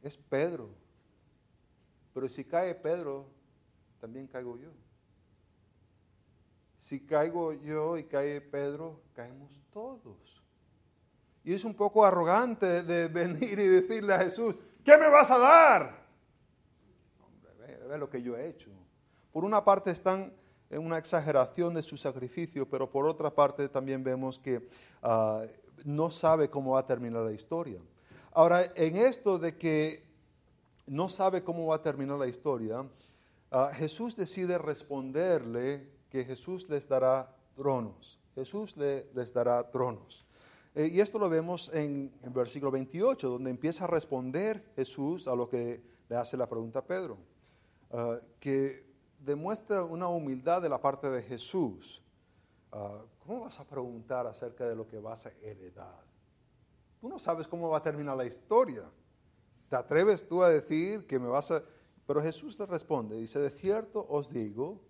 Es 0.00 0.16
Pedro. 0.16 0.70
Pero 2.14 2.28
si 2.28 2.44
cae 2.44 2.72
Pedro, 2.76 3.26
también 4.00 4.28
caigo 4.28 4.56
yo. 4.56 4.70
Si 6.78 7.00
caigo 7.00 7.52
yo 7.52 7.98
y 7.98 8.04
cae 8.04 8.40
Pedro, 8.40 9.00
caemos 9.14 9.60
todos. 9.72 10.44
Y 11.42 11.54
es 11.54 11.64
un 11.64 11.74
poco 11.74 12.06
arrogante 12.06 12.84
de 12.84 13.08
venir 13.08 13.58
y 13.58 13.66
decirle 13.66 14.14
a 14.14 14.20
Jesús, 14.20 14.54
¿qué 14.84 14.96
me 14.96 15.08
vas 15.08 15.28
a 15.32 15.38
dar? 15.40 16.09
Ve, 17.90 17.98
lo 17.98 18.08
que 18.08 18.22
yo 18.22 18.36
he 18.36 18.48
hecho. 18.48 18.70
Por 19.32 19.44
una 19.44 19.64
parte 19.64 19.90
están 19.90 20.32
en 20.70 20.86
una 20.86 20.96
exageración 20.96 21.74
de 21.74 21.82
su 21.82 21.96
sacrificio, 21.96 22.68
pero 22.68 22.88
por 22.88 23.04
otra 23.04 23.34
parte 23.34 23.68
también 23.68 24.04
vemos 24.04 24.38
que 24.38 24.68
ah, 25.02 25.42
no 25.84 26.10
sabe 26.12 26.48
cómo 26.48 26.72
va 26.72 26.80
a 26.80 26.86
terminar 26.86 27.22
la 27.24 27.32
historia. 27.32 27.80
Ahora, 28.32 28.62
en 28.76 28.96
esto 28.96 29.40
de 29.40 29.56
que 29.56 30.04
no 30.86 31.08
sabe 31.08 31.42
cómo 31.42 31.66
va 31.66 31.76
a 31.76 31.82
terminar 31.82 32.16
la 32.16 32.28
historia, 32.28 32.86
ah, 33.50 33.70
Jesús 33.74 34.16
decide 34.16 34.56
responderle 34.56 35.88
que 36.10 36.24
Jesús 36.24 36.68
les 36.68 36.88
dará 36.88 37.34
tronos. 37.56 38.20
Jesús 38.36 38.76
les 38.76 39.34
dará 39.34 39.68
tronos. 39.68 40.24
Eh, 40.76 40.86
y 40.86 41.00
esto 41.00 41.18
lo 41.18 41.28
vemos 41.28 41.74
en 41.74 42.12
el 42.22 42.30
versículo 42.30 42.70
28, 42.70 43.28
donde 43.28 43.50
empieza 43.50 43.84
a 43.84 43.88
responder 43.88 44.64
Jesús 44.76 45.26
a 45.26 45.34
lo 45.34 45.48
que 45.48 45.82
le 46.08 46.16
hace 46.16 46.36
la 46.36 46.48
pregunta 46.48 46.78
a 46.78 46.84
Pedro, 46.84 47.18
ah, 47.90 48.18
que 48.38 48.84
demuestra 49.18 49.84
una 49.84 50.08
humildad 50.08 50.62
de 50.62 50.68
la 50.68 50.80
parte 50.80 51.08
de 51.10 51.22
Jesús. 51.22 52.02
Ah, 52.72 53.02
¿Cómo 53.26 53.40
vas 53.40 53.60
a 53.60 53.64
preguntar 53.64 54.26
acerca 54.26 54.66
de 54.66 54.74
lo 54.74 54.86
que 54.86 54.98
vas 54.98 55.26
a 55.26 55.32
heredar? 55.42 56.04
Tú 57.00 57.08
no 57.08 57.18
sabes 57.18 57.46
cómo 57.46 57.68
va 57.68 57.78
a 57.78 57.82
terminar 57.82 58.16
la 58.16 58.26
historia. 58.26 58.82
¿Te 59.68 59.76
atreves 59.76 60.26
tú 60.26 60.42
a 60.42 60.48
decir 60.48 61.06
que 61.06 61.18
me 61.18 61.28
vas 61.28 61.50
a...? 61.50 61.62
Pero 62.06 62.20
Jesús 62.20 62.58
le 62.58 62.66
responde, 62.66 63.16
dice, 63.16 63.38
de 63.38 63.50
cierto 63.50 64.04
os 64.08 64.32
digo 64.32 64.80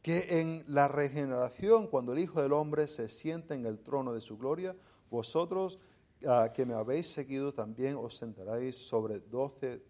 que 0.00 0.40
en 0.40 0.64
la 0.66 0.88
regeneración, 0.88 1.86
cuando 1.86 2.12
el 2.12 2.20
Hijo 2.20 2.40
del 2.40 2.52
Hombre 2.52 2.86
se 2.88 3.08
siente 3.08 3.54
en 3.54 3.66
el 3.66 3.80
trono 3.80 4.12
de 4.12 4.20
su 4.20 4.38
gloria, 4.38 4.76
vosotros 5.10 5.78
ah, 6.26 6.50
que 6.54 6.64
me 6.64 6.74
habéis 6.74 7.08
seguido 7.08 7.52
también 7.52 7.96
os 7.96 8.16
sentaréis 8.16 8.76
sobre 8.76 9.20
doce 9.20 9.82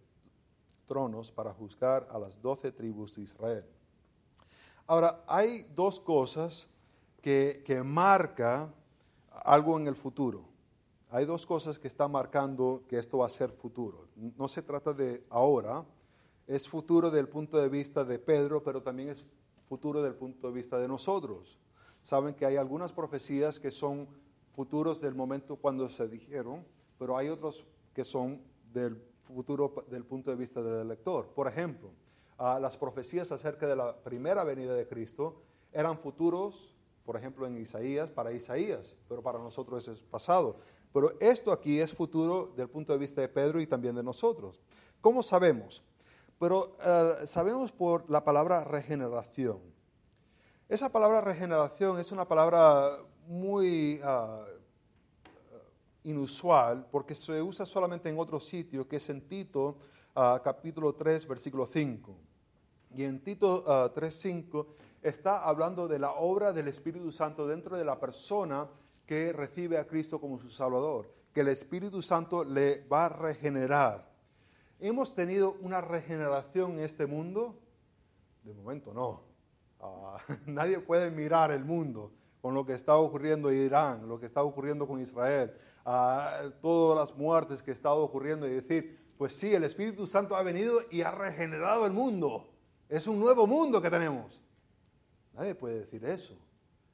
tronos 0.87 1.31
para 1.31 1.53
juzgar 1.53 2.07
a 2.11 2.19
las 2.19 2.41
doce 2.41 2.73
tribus 2.73 3.17
de 3.17 3.23
Israel. 3.23 3.65
Ahora, 4.87 5.25
hay 5.27 5.63
dos 5.75 6.01
cosas 6.01 6.69
que, 7.21 7.63
que 7.65 7.83
marca 7.83 8.73
algo 9.45 9.79
en 9.79 9.87
el 9.87 9.97
futuro. 9.97 10.45
Hay 11.11 11.25
dos 11.27 11.45
cosas 11.47 11.79
que 11.79 11.89
están 11.89 12.11
marcando 12.11 12.83
que 12.89 12.99
esto 12.99 13.19
va 13.19 13.27
a 13.27 13.31
ser 13.31 13.51
futuro. 13.51 14.09
No 14.17 14.49
se 14.49 14.63
trata 14.63 14.93
de 14.93 15.25
ahora, 15.29 15.85
es 16.47 16.69
futuro 16.69 17.11
desde 17.11 17.21
el 17.21 17.29
punto 17.29 17.59
de 17.59 17.69
vista 17.69 18.05
de 18.05 18.19
Pedro, 18.19 18.63
pero 18.63 18.83
también 18.83 19.11
es 19.11 19.25
futuro 19.69 20.03
del 20.03 20.15
punto 20.15 20.49
de 20.49 20.55
vista 20.55 20.79
de 20.79 20.89
nosotros. 20.89 21.59
Saben 22.03 22.35
que 22.35 22.47
hay 22.47 22.57
algunas 22.57 22.93
profecías 22.93 23.61
que 23.61 23.71
son 23.71 24.09
futuros 24.53 25.01
del 25.01 25.15
momento 25.15 25.57
cuando 25.57 25.89
se 25.89 26.09
dijeron, 26.09 26.65
pero 26.99 27.17
hay 27.17 27.29
otros 27.29 27.65
que 27.95 28.05
son 28.05 28.41
del 28.73 28.97
futuro 29.23 29.75
del 29.89 30.05
punto 30.05 30.31
de 30.31 30.37
vista 30.37 30.63
del 30.63 30.89
lector. 30.89 31.29
Por 31.35 31.49
ejemplo, 31.49 31.91
las 32.39 32.77
profecías 32.77 33.31
acerca 33.33 33.67
de 33.67 33.77
la 33.77 33.97
primera 33.97 34.45
venida 34.45 34.75
de 34.75 34.87
Cristo 34.87 35.43
eran 35.73 35.99
futuros, 35.99 36.75
por 37.05 37.17
ejemplo, 37.17 37.47
en 37.47 37.57
Isaías, 37.57 38.11
para 38.11 38.33
Isaías, 38.33 38.95
pero 39.09 39.23
para 39.23 39.39
nosotros 39.39 39.87
es 39.89 40.03
pasado. 40.03 40.57
Pero 40.93 41.13
esto 41.21 41.53
aquí 41.53 41.81
es 41.81 41.93
futuro 41.93 42.53
del 42.57 42.69
punto 42.69 42.93
de 42.93 42.99
vista 42.99 43.21
de 43.21 43.29
Pedro 43.29 43.61
y 43.61 43.67
también 43.67 43.95
de 43.95 44.03
nosotros. 44.03 44.61
¿Cómo 45.01 45.23
sabemos? 45.23 45.83
pero 46.43 46.77
eh, 46.85 47.25
sabemos 47.29 47.71
por 47.71 48.11
la 48.11 48.25
palabra 48.25 48.65
regeneración. 48.65 49.61
Esa 50.69 50.91
palabra 50.91 51.21
regeneración 51.21 52.01
es 52.01 52.11
una 52.11 52.27
palabra 52.27 52.99
muy 53.29 54.01
ah, 54.03 54.45
inusual 56.05 56.87
porque 56.91 57.15
se 57.15 57.41
usa 57.41 57.67
solamente 57.67 58.09
en 58.09 58.19
otro 58.19 58.41
sitio, 58.41 58.89
que 58.89 58.97
es 58.97 59.09
en 59.09 59.21
Tito 59.29 59.79
ah, 60.15 60.41
capítulo 60.43 60.95
3, 60.95 61.27
versículo 61.27 61.67
5. 61.67 62.17
Y 62.95 63.05
en 63.05 63.21
Tito 63.21 63.91
3, 63.95 64.15
ah, 64.15 64.19
5 64.21 64.67
está 65.03 65.45
hablando 65.45 65.89
de 65.89 65.99
la 65.99 66.13
obra 66.13 66.53
del 66.53 66.69
Espíritu 66.69 67.11
Santo 67.13 67.47
dentro 67.47 67.77
de 67.77 67.85
la 67.85 67.99
persona 67.99 68.69
que 69.07 69.33
recibe 69.33 69.79
a 69.79 69.87
Cristo 69.87 70.21
como 70.21 70.39
su 70.39 70.49
Salvador, 70.49 71.13
que 71.33 71.41
el 71.41 71.49
Espíritu 71.49 72.03
Santo 72.03 72.45
le 72.45 72.87
va 72.87 73.07
a 73.07 73.09
regenerar. 73.09 74.11
¿Hemos 74.79 75.15
tenido 75.15 75.57
una 75.61 75.81
regeneración 75.81 76.73
en 76.73 76.81
este 76.81 77.07
mundo? 77.07 77.59
De 78.43 78.53
momento 78.53 78.93
no. 78.93 79.23
Ah, 79.81 80.19
nadie 80.47 80.81
puede 80.81 81.11
mirar 81.11 81.51
el 81.51 81.65
mundo 81.65 82.13
con 82.43 82.55
lo 82.55 82.67
que 82.67 82.75
está 82.75 82.97
ocurriendo 82.97 83.51
en 83.51 83.65
Irán, 83.65 84.09
lo 84.09 84.19
que 84.19 84.27
está 84.27 84.43
ocurriendo 84.43 84.87
con 84.87 85.01
Israel, 85.01 85.55
ah, 85.87 86.43
todas 86.61 86.99
las 86.99 87.17
muertes 87.17 87.63
que 87.63 87.71
están 87.71 87.93
ocurriendo 87.93 88.49
y 88.49 88.51
decir, 88.51 88.99
pues 89.17 89.35
sí, 89.35 89.55
el 89.55 89.63
Espíritu 89.63 90.09
Santo 90.09 90.35
ha 90.35 90.43
venido 90.43 90.81
y 90.91 91.03
ha 91.03 91.13
regenerado 91.13 91.87
el 91.87 91.93
mundo. 91.93 92.51
Es 92.89 93.07
un 93.07 93.21
nuevo 93.21 93.47
mundo 93.47 93.81
que 93.81 93.89
tenemos. 93.89 94.43
Nadie 95.33 95.55
puede 95.55 95.79
decir 95.79 96.05
eso. 96.05 96.35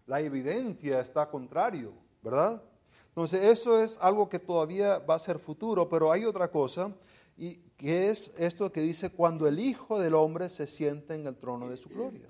La 0.07 0.21
evidencia 0.21 1.01
está 1.01 1.31
contrario, 1.31 1.95
¿verdad? 2.23 2.63
Entonces, 3.09 3.43
eso 3.45 3.83
es 3.83 3.99
algo 4.03 4.29
que 4.29 4.39
todavía 4.39 4.99
va 4.99 5.15
a 5.15 5.19
ser 5.19 5.39
futuro, 5.39 5.89
pero 5.89 6.13
hay 6.13 6.27
otra 6.27 6.51
cosa 6.51 6.93
y 7.39 7.55
que 7.79 8.11
es 8.11 8.35
esto 8.39 8.71
que 8.71 8.83
dice 8.83 9.11
cuando 9.11 9.49
el 9.49 9.59
Hijo 9.59 9.99
del 9.99 10.15
Hombre 10.15 10.51
se 10.51 10.67
siente 10.67 11.15
en 11.15 11.27
el 11.27 11.37
trono 11.37 11.71
de 11.71 11.79
su 11.79 11.89
gloria. 11.89 12.29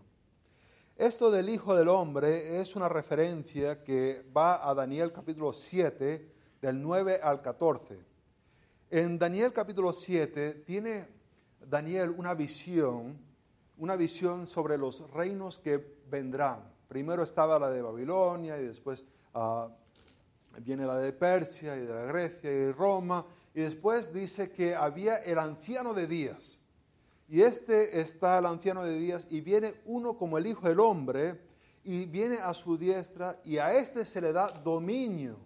Esto 0.98 1.30
del 1.30 1.48
Hijo 1.48 1.76
del 1.76 1.86
Hombre 1.86 2.60
es 2.60 2.74
una 2.74 2.88
referencia 2.88 3.84
que 3.84 4.24
va 4.36 4.68
a 4.68 4.74
Daniel 4.74 5.12
capítulo 5.12 5.52
7, 5.52 6.28
del 6.60 6.82
9 6.82 7.20
al 7.22 7.40
14. 7.40 7.96
En 8.90 9.16
Daniel 9.16 9.52
capítulo 9.52 9.92
7 9.92 10.64
tiene 10.66 11.06
Daniel 11.64 12.12
una 12.16 12.34
visión, 12.34 13.16
una 13.76 13.94
visión 13.94 14.48
sobre 14.48 14.76
los 14.76 15.08
reinos 15.12 15.60
que 15.60 16.00
vendrán. 16.10 16.68
Primero 16.88 17.22
estaba 17.22 17.60
la 17.60 17.70
de 17.70 17.80
Babilonia 17.80 18.58
y 18.58 18.66
después 18.66 19.04
ah, 19.34 19.68
viene 20.64 20.84
la 20.84 20.96
de 20.96 21.12
Persia 21.12 21.76
y 21.76 21.86
de 21.86 21.94
la 21.94 22.06
Grecia 22.06 22.50
y 22.50 22.72
Roma. 22.72 23.24
Y 23.54 23.60
después 23.60 24.12
dice 24.12 24.50
que 24.50 24.74
había 24.74 25.18
el 25.18 25.38
anciano 25.38 25.94
de 25.94 26.08
días. 26.08 26.58
Y 27.28 27.42
este 27.42 28.00
está 28.00 28.38
el 28.38 28.46
anciano 28.46 28.82
de 28.82 28.98
días 28.98 29.26
y 29.28 29.42
viene 29.42 29.74
uno 29.84 30.16
como 30.16 30.38
el 30.38 30.46
Hijo 30.46 30.66
del 30.66 30.80
Hombre 30.80 31.38
y 31.84 32.06
viene 32.06 32.38
a 32.38 32.54
su 32.54 32.78
diestra 32.78 33.38
y 33.44 33.58
a 33.58 33.74
este 33.74 34.06
se 34.06 34.22
le 34.22 34.32
da 34.32 34.48
dominio, 34.48 35.36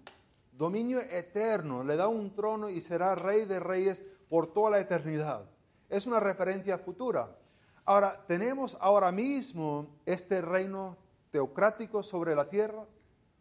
dominio 0.53 1.01
eterno, 1.01 1.83
le 1.83 1.97
da 1.97 2.07
un 2.07 2.35
trono 2.37 2.71
y 2.71 2.81
será 2.81 3.17
rey 3.17 3.47
de 3.47 3.59
reyes 3.59 4.01
por 4.29 4.53
toda 4.53 4.71
la 4.71 4.79
eternidad. 4.79 5.45
Es 5.89 6.07
una 6.07 6.21
referencia 6.21 6.79
futura. 6.79 7.37
Ahora, 7.85 8.25
¿tenemos 8.29 8.79
ahora 8.81 9.11
mismo 9.11 9.89
este 10.07 10.41
reino 10.41 10.97
teocrático 11.33 12.05
sobre 12.05 12.37
la 12.37 12.49
tierra? 12.49 12.87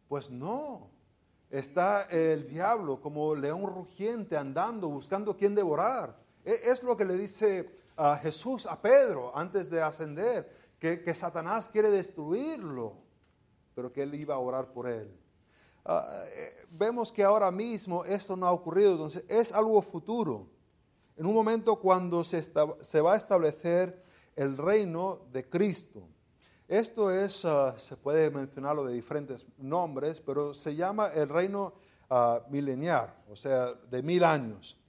Pues 0.09 0.31
no. 0.31 0.89
Está 1.51 2.03
el 2.03 2.47
diablo 2.47 2.99
como 3.01 3.35
león 3.35 3.67
rugiente 3.67 4.35
andando, 4.35 4.89
buscando 4.89 5.37
quién 5.37 5.53
devorar. 5.53 6.17
E, 6.43 6.53
es 6.71 6.81
lo 6.81 6.97
que 6.97 7.05
le 7.05 7.15
dice 7.15 7.80
a 8.01 8.17
Jesús 8.17 8.65
a 8.65 8.81
Pedro 8.81 9.31
antes 9.37 9.69
de 9.69 9.79
ascender, 9.79 10.49
que, 10.79 11.03
que, 11.03 11.13
Satanás 11.13 11.67
quiere 11.67 11.91
destruirlo, 11.91 12.97
pero 13.75 13.93
que 13.93 14.01
él 14.01 14.15
iba 14.15 14.33
a 14.33 14.39
orar 14.39 14.73
por 14.73 14.89
él. 14.89 15.15
Ah, 15.85 16.23
eh, 16.35 16.65
vemos 16.71 17.11
que 17.11 17.23
ahora 17.23 17.51
mismo 17.51 18.03
esto 18.05 18.35
no 18.35 18.47
ha 18.47 18.51
ocurrido, 18.51 18.93
entonces 18.93 19.23
es 19.27 19.51
algo 19.51 19.79
futuro. 19.83 20.47
En 21.15 21.27
un 21.27 21.35
momento 21.35 21.75
cuando 21.75 22.23
se, 22.23 22.41
se 22.41 23.01
va 23.01 23.13
a 23.13 23.17
establecer 23.17 24.03
el 24.35 24.57
reino 24.57 25.27
de 25.31 25.47
Cristo. 25.47 26.07
Esto 26.67 27.11
es, 27.11 27.45
ah, 27.45 27.75
se 27.77 27.97
puede 27.97 28.31
mencionarlo 28.31 28.83
de 28.83 28.95
diferentes 28.95 29.45
nombres, 29.59 30.19
pero 30.21 30.55
se 30.55 30.75
llama 30.75 31.09
el 31.09 31.29
reino 31.29 31.75
uh, 32.09 32.49
milenial, 32.49 33.13
o 33.29 33.35
sea, 33.35 33.73
de 33.73 34.01
mil 34.01 34.23
años. 34.23 34.80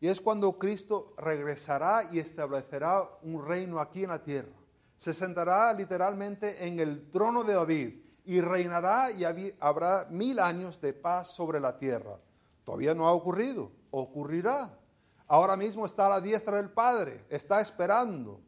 Y 0.00 0.08
es 0.08 0.20
cuando 0.20 0.58
Cristo 0.58 1.12
regresará 1.18 2.08
y 2.10 2.18
establecerá 2.18 3.08
un 3.22 3.46
reino 3.46 3.78
aquí 3.78 4.04
en 4.04 4.10
la 4.10 4.22
tierra. 4.22 4.52
Se 4.96 5.12
sentará 5.12 5.72
literalmente 5.74 6.66
en 6.66 6.80
el 6.80 7.10
trono 7.10 7.44
de 7.44 7.54
David 7.54 7.94
y 8.24 8.40
reinará 8.40 9.10
y 9.10 9.24
habrá 9.60 10.06
mil 10.10 10.38
años 10.38 10.80
de 10.80 10.94
paz 10.94 11.28
sobre 11.28 11.60
la 11.60 11.78
tierra. 11.78 12.18
Todavía 12.64 12.94
no 12.94 13.08
ha 13.08 13.12
ocurrido, 13.12 13.70
ocurrirá. 13.90 14.78
Ahora 15.26 15.56
mismo 15.56 15.84
está 15.84 16.06
a 16.06 16.10
la 16.10 16.20
diestra 16.20 16.56
del 16.56 16.70
Padre, 16.70 17.24
está 17.28 17.60
esperando 17.60 18.40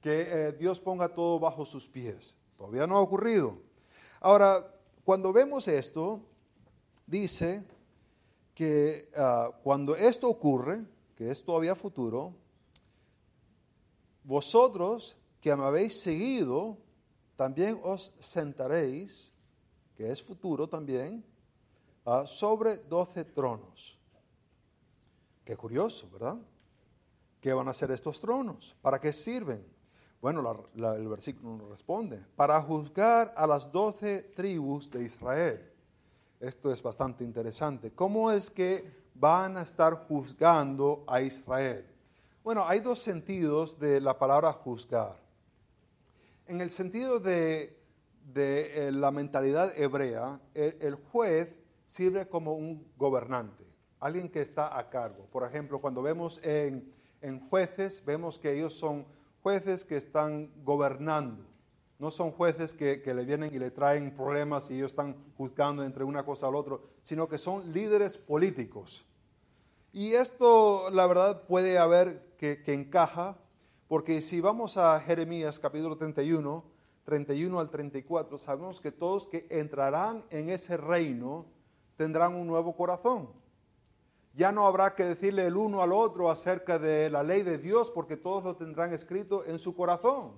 que 0.00 0.26
eh, 0.28 0.52
Dios 0.52 0.80
ponga 0.80 1.08
todo 1.08 1.38
bajo 1.38 1.64
sus 1.64 1.88
pies. 1.88 2.36
Todavía 2.56 2.86
no 2.86 2.96
ha 2.96 3.00
ocurrido. 3.00 3.58
Ahora, 4.20 4.64
cuando 5.04 5.32
vemos 5.32 5.68
esto, 5.68 6.20
dice 7.06 7.64
que 8.58 9.08
ah, 9.14 9.52
cuando 9.62 9.94
esto 9.94 10.28
ocurre, 10.28 10.84
que 11.14 11.30
es 11.30 11.44
todavía 11.44 11.76
futuro, 11.76 12.34
vosotros 14.24 15.16
que 15.40 15.54
me 15.54 15.62
habéis 15.62 16.00
seguido, 16.00 16.76
también 17.36 17.78
os 17.84 18.12
sentaréis, 18.18 19.32
que 19.94 20.10
es 20.10 20.20
futuro 20.20 20.68
también, 20.68 21.24
ah, 22.04 22.26
sobre 22.26 22.78
doce 22.78 23.24
tronos. 23.24 24.00
Qué 25.44 25.56
curioso, 25.56 26.10
¿verdad? 26.10 26.38
¿Qué 27.40 27.52
van 27.52 27.68
a 27.68 27.70
hacer 27.70 27.92
estos 27.92 28.18
tronos? 28.18 28.74
¿Para 28.82 29.00
qué 29.00 29.12
sirven? 29.12 29.64
Bueno, 30.20 30.68
el 30.74 31.06
versículo 31.06 31.56
nos 31.58 31.70
responde, 31.70 32.26
para 32.34 32.60
juzgar 32.60 33.32
a 33.36 33.46
las 33.46 33.70
doce 33.70 34.20
tribus 34.34 34.90
de 34.90 35.04
Israel. 35.04 35.67
Esto 36.40 36.72
es 36.72 36.82
bastante 36.82 37.24
interesante. 37.24 37.90
¿Cómo 37.92 38.30
es 38.30 38.50
que 38.50 38.84
van 39.14 39.56
a 39.56 39.62
estar 39.62 40.06
juzgando 40.06 41.04
a 41.06 41.20
Israel? 41.20 41.84
Bueno, 42.44 42.64
hay 42.66 42.80
dos 42.80 43.00
sentidos 43.00 43.78
de 43.78 44.00
la 44.00 44.18
palabra 44.18 44.52
juzgar. 44.52 45.16
En 46.46 46.60
el 46.60 46.70
sentido 46.70 47.18
de, 47.18 47.76
eh, 48.34 48.90
la 48.92 49.10
mentalidad 49.10 49.76
hebrea, 49.76 50.40
el, 50.54 50.94
juez 50.94 51.54
sirve 51.86 52.28
como 52.28 52.54
un 52.54 52.90
gobernante, 52.96 53.66
alguien 53.98 54.30
que 54.30 54.40
está 54.40 54.78
a 54.78 54.88
cargo. 54.88 55.26
Por 55.32 55.44
ejemplo, 55.44 55.80
cuando 55.80 56.02
vemos 56.02 56.40
en, 56.44 56.94
en 57.20 57.40
jueces, 57.48 58.02
vemos 58.04 58.38
que 58.38 58.52
ellos 58.52 58.72
son 58.72 59.04
jueces 59.42 59.84
que 59.84 59.96
están 59.96 60.50
gobernando. 60.64 61.44
No 61.98 62.10
son 62.10 62.30
jueces 62.30 62.74
que, 62.74 63.02
le 63.04 63.24
vienen 63.24 63.52
y 63.52 63.58
le 63.58 63.70
traen 63.70 64.14
problemas 64.14 64.70
y 64.70 64.76
ellos 64.76 64.92
están 64.92 65.16
juzgando 65.36 65.84
entre 65.84 66.04
una 66.04 66.24
cosa 66.24 66.46
al 66.46 66.54
otro, 66.54 66.82
sino 67.02 67.28
que 67.28 67.38
son 67.38 67.72
líderes 67.72 68.18
políticos. 68.18 69.04
Y 69.92 70.12
esto, 70.12 70.90
la 70.90 71.06
verdad, 71.06 71.42
puede 71.46 71.78
haber 71.78 72.34
que, 72.36 72.62
que 72.62 72.74
encaja, 72.74 73.36
porque 73.88 74.20
si 74.20 74.40
vamos 74.40 74.76
a 74.76 75.00
Jeremías 75.00 75.58
capítulo 75.58 75.96
31, 75.96 76.64
31 77.04 77.58
al 77.58 77.70
34, 77.70 78.38
sabemos 78.38 78.80
que 78.80 78.92
todos 78.92 79.26
que 79.26 79.46
entrarán 79.50 80.22
en 80.30 80.50
ese 80.50 80.76
reino 80.76 81.46
tendrán 81.96 82.34
un 82.34 82.46
nuevo 82.46 82.76
corazón 82.76 83.30
ya 84.38 84.52
no 84.52 84.68
habrá 84.68 84.94
que 84.94 85.04
decirle 85.04 85.48
el 85.48 85.56
uno 85.56 85.82
al 85.82 85.92
otro 85.92 86.30
acerca 86.30 86.78
de 86.78 87.10
la 87.10 87.24
ley 87.24 87.42
de 87.42 87.58
Dios 87.58 87.90
porque 87.90 88.16
todos 88.16 88.44
lo 88.44 88.54
tendrán 88.54 88.92
escrito 88.92 89.44
en 89.44 89.58
su 89.58 89.74
corazón. 89.74 90.30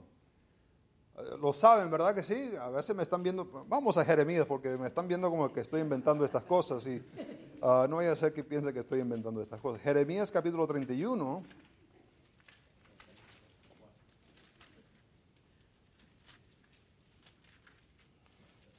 Eh, 1.17 1.23
lo 1.41 1.53
saben, 1.53 1.91
¿verdad 1.91 2.15
que 2.15 2.23
sí? 2.23 2.53
A 2.61 2.69
veces 2.69 2.95
me 2.95 3.03
están 3.03 3.23
viendo, 3.23 3.65
vamos 3.69 3.97
a 3.97 4.05
Jeremías 4.05 4.47
porque 4.47 4.77
me 4.77 4.87
están 4.87 5.09
viendo 5.09 5.31
como 5.31 5.53
que 5.53 5.61
estoy 5.61 5.81
inventando 5.81 6.25
estas 6.25 6.43
cosas 6.43 6.87
y 6.87 7.03
ah, 7.63 7.87
no 7.89 7.97
voy 7.97 8.07
a 8.07 8.17
ser 8.17 8.33
que 8.33 8.45
piense 8.45 8.73
que 8.73 8.81
estoy 8.81 9.01
inventando 9.01 9.41
estas 9.41 9.61
cosas. 9.61 9.83
Jeremías 9.83 10.31
capítulo 10.31 10.67
31. 10.67 11.43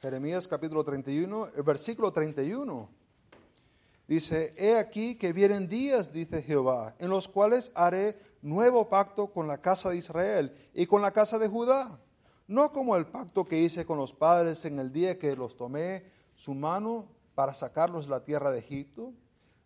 Jeremías 0.02 0.48
capítulo 0.48 0.82
31, 0.82 1.48
el 1.54 1.62
versículo 1.62 2.12
31. 2.12 2.88
Dice, 4.08 4.52
he 4.56 4.76
aquí 4.76 5.14
que 5.14 5.32
vienen 5.32 5.68
días, 5.68 6.12
dice 6.12 6.42
Jehová, 6.42 6.96
en 6.98 7.08
los 7.08 7.28
cuales 7.28 7.70
haré 7.76 8.18
nuevo 8.42 8.88
pacto 8.88 9.28
con 9.28 9.46
la 9.46 9.58
casa 9.58 9.90
de 9.90 9.98
Israel 9.98 10.56
y 10.74 10.86
con 10.86 11.02
la 11.02 11.12
casa 11.12 11.38
de 11.38 11.46
Judá, 11.46 12.00
no 12.52 12.70
como 12.70 12.96
el 12.96 13.06
pacto 13.06 13.46
que 13.46 13.58
hice 13.58 13.86
con 13.86 13.96
los 13.96 14.12
padres 14.12 14.66
en 14.66 14.78
el 14.78 14.92
día 14.92 15.18
que 15.18 15.34
los 15.34 15.56
tomé 15.56 16.04
su 16.34 16.54
mano 16.54 17.08
para 17.34 17.54
sacarlos 17.54 18.04
de 18.04 18.10
la 18.10 18.24
tierra 18.24 18.50
de 18.50 18.58
Egipto, 18.58 19.14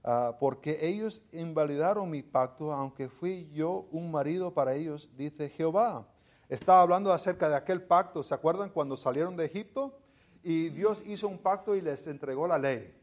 ah, 0.05 0.37
porque 0.39 0.79
ellos 0.87 1.23
invalidaron 1.33 2.09
mi 2.09 2.23
pacto, 2.23 2.73
aunque 2.73 3.09
fui 3.09 3.51
yo 3.53 3.89
un 3.91 4.13
marido 4.13 4.55
para 4.55 4.75
ellos, 4.75 5.11
dice 5.17 5.49
Jehová. 5.49 6.07
Estaba 6.49 6.81
hablando 6.81 7.13
acerca 7.13 7.49
de 7.49 7.57
aquel 7.57 7.83
pacto, 7.83 8.23
¿se 8.23 8.35
acuerdan 8.35 8.71
cuando 8.71 8.97
salieron 8.97 9.37
de 9.37 9.47
Egipto? 9.47 9.99
Y 10.45 10.69
Dios 10.69 11.03
hizo 11.07 11.27
un 11.27 11.39
pacto 11.39 11.75
y 11.75 11.81
les 11.81 12.07
entregó 12.07 12.47
la 12.47 12.57
ley. 12.57 12.95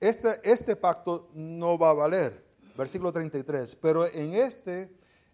Este, 0.00 0.40
este 0.42 0.74
pacto 0.74 1.28
no 1.34 1.76
va 1.76 1.90
a 1.90 1.94
valer, 1.94 2.46
versículo 2.78 3.12
33, 3.12 3.74
pero 3.74 4.06
en 4.06 4.32
este 4.32 4.96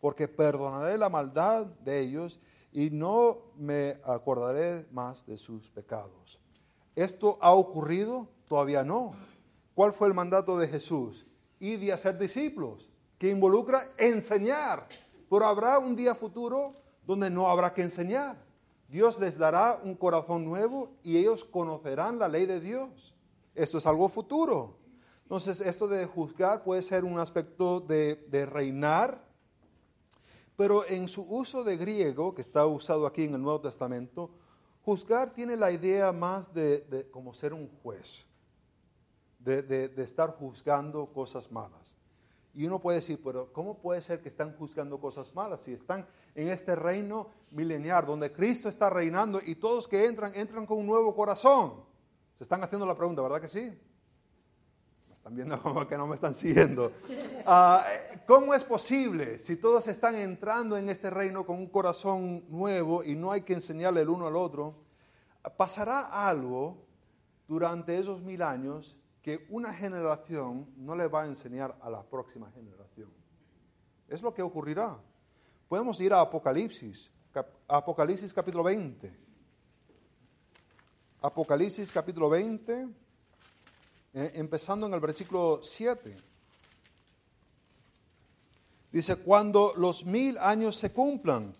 porque 0.00 0.28
perdonaré 0.28 0.96
la 0.98 1.08
maldad 1.08 1.66
de 1.66 2.00
ellos 2.00 2.40
y 2.72 2.90
no 2.90 3.38
me 3.56 4.00
acordaré 4.04 4.86
más 4.92 5.26
de 5.26 5.36
sus 5.36 5.70
pecados. 5.70 6.40
¿Esto 6.94 7.38
ha 7.40 7.52
ocurrido? 7.52 8.28
Todavía 8.48 8.84
no. 8.84 9.14
¿Cuál 9.74 9.92
fue 9.92 10.08
el 10.08 10.14
mandato 10.14 10.58
de 10.58 10.68
Jesús? 10.68 11.26
Y 11.58 11.76
de 11.76 11.92
hacer 11.92 12.18
discípulos, 12.18 12.90
que 13.18 13.30
involucra 13.30 13.80
enseñar. 13.98 14.88
Pero 15.28 15.46
habrá 15.46 15.78
un 15.78 15.94
día 15.94 16.14
futuro 16.14 16.74
donde 17.06 17.30
no 17.30 17.50
habrá 17.50 17.72
que 17.72 17.82
enseñar, 17.82 18.36
Dios 18.88 19.20
les 19.20 19.38
dará 19.38 19.80
un 19.84 19.94
corazón 19.94 20.44
nuevo 20.44 20.90
y 21.02 21.16
ellos 21.16 21.44
conocerán 21.44 22.18
la 22.18 22.28
ley 22.28 22.46
de 22.46 22.60
Dios. 22.60 23.14
Esto 23.54 23.78
es 23.78 23.86
algo 23.86 24.08
futuro. 24.08 24.78
Entonces, 25.22 25.60
esto 25.60 25.86
de 25.86 26.06
juzgar 26.06 26.64
puede 26.64 26.82
ser 26.82 27.04
un 27.04 27.20
aspecto 27.20 27.80
de, 27.80 28.16
de 28.28 28.46
reinar, 28.46 29.24
pero 30.60 30.86
en 30.86 31.08
su 31.08 31.22
uso 31.22 31.64
de 31.64 31.78
griego, 31.78 32.34
que 32.34 32.42
está 32.42 32.66
usado 32.66 33.06
aquí 33.06 33.24
en 33.24 33.32
el 33.32 33.40
Nuevo 33.40 33.62
Testamento, 33.62 34.28
juzgar 34.82 35.32
tiene 35.32 35.56
la 35.56 35.70
idea 35.70 36.12
más 36.12 36.52
de, 36.52 37.08
como 37.10 37.32
ser 37.32 37.54
un 37.54 37.66
juez, 37.82 38.26
de, 39.38 39.90
estar 39.96 40.36
juzgando 40.36 41.06
cosas 41.06 41.50
malas. 41.50 41.96
Y 42.52 42.66
uno 42.66 42.78
puede 42.78 42.98
decir, 42.98 43.18
pero 43.24 43.50
¿cómo 43.54 43.78
puede 43.78 44.02
ser 44.02 44.20
que 44.20 44.28
están 44.28 44.54
juzgando 44.54 45.00
cosas 45.00 45.34
malas 45.34 45.62
si 45.62 45.72
están 45.72 46.06
en 46.34 46.48
este 46.48 46.76
reino 46.76 47.30
milenial 47.52 48.04
donde 48.04 48.30
Cristo 48.30 48.68
está 48.68 48.90
reinando 48.90 49.40
y 49.42 49.54
todos 49.54 49.88
que 49.88 50.04
entran, 50.04 50.34
entran 50.34 50.66
con 50.66 50.76
un 50.76 50.86
nuevo 50.86 51.16
corazón? 51.16 51.72
Se 52.36 52.44
están 52.44 52.62
haciendo 52.62 52.84
la 52.84 52.98
pregunta, 52.98 53.22
¿verdad 53.22 53.40
que 53.40 53.48
sí? 53.48 53.72
están 55.20 55.34
viendo 55.34 55.62
como 55.62 55.86
que 55.86 55.96
no 55.96 56.06
me 56.06 56.14
están 56.14 56.34
siguiendo. 56.34 56.92
Ah, 57.46 57.84
¿Cómo 58.30 58.54
es 58.54 58.62
posible 58.62 59.40
si 59.40 59.56
todos 59.56 59.88
están 59.88 60.14
entrando 60.14 60.78
en 60.78 60.88
este 60.88 61.10
reino 61.10 61.44
con 61.44 61.56
un 61.56 61.66
corazón 61.66 62.44
nuevo 62.48 63.02
y 63.02 63.16
no 63.16 63.32
hay 63.32 63.40
que 63.40 63.54
enseñarle 63.54 64.02
el 64.02 64.08
uno 64.08 64.28
al 64.28 64.36
otro? 64.36 64.76
Pasará 65.56 66.28
algo 66.28 66.86
durante 67.48 67.98
esos 67.98 68.22
mil 68.22 68.40
años 68.42 68.96
que 69.20 69.48
una 69.50 69.74
generación 69.74 70.72
no 70.76 70.94
le 70.94 71.08
va 71.08 71.24
a 71.24 71.26
enseñar 71.26 71.76
a 71.80 71.90
la 71.90 72.04
próxima 72.04 72.48
generación. 72.52 73.10
Es 74.06 74.22
lo 74.22 74.32
que 74.32 74.42
ocurrirá. 74.42 74.96
Podemos 75.68 76.00
ir 76.00 76.12
a 76.12 76.20
Apocalipsis, 76.20 77.10
Apocalipsis 77.66 78.32
capítulo 78.32 78.62
20. 78.62 79.12
Apocalipsis 81.20 81.90
capítulo 81.90 82.30
20 82.30 82.88
eh, 84.14 84.32
empezando 84.36 84.86
en 84.86 84.94
el 84.94 85.00
versículo 85.00 85.58
7. 85.64 86.29
Dice, 88.92 89.16
cuando 89.16 89.72
los 89.76 90.04
mil 90.04 90.36
años 90.38 90.76
se 90.76 90.92
cumplan, 90.92 91.52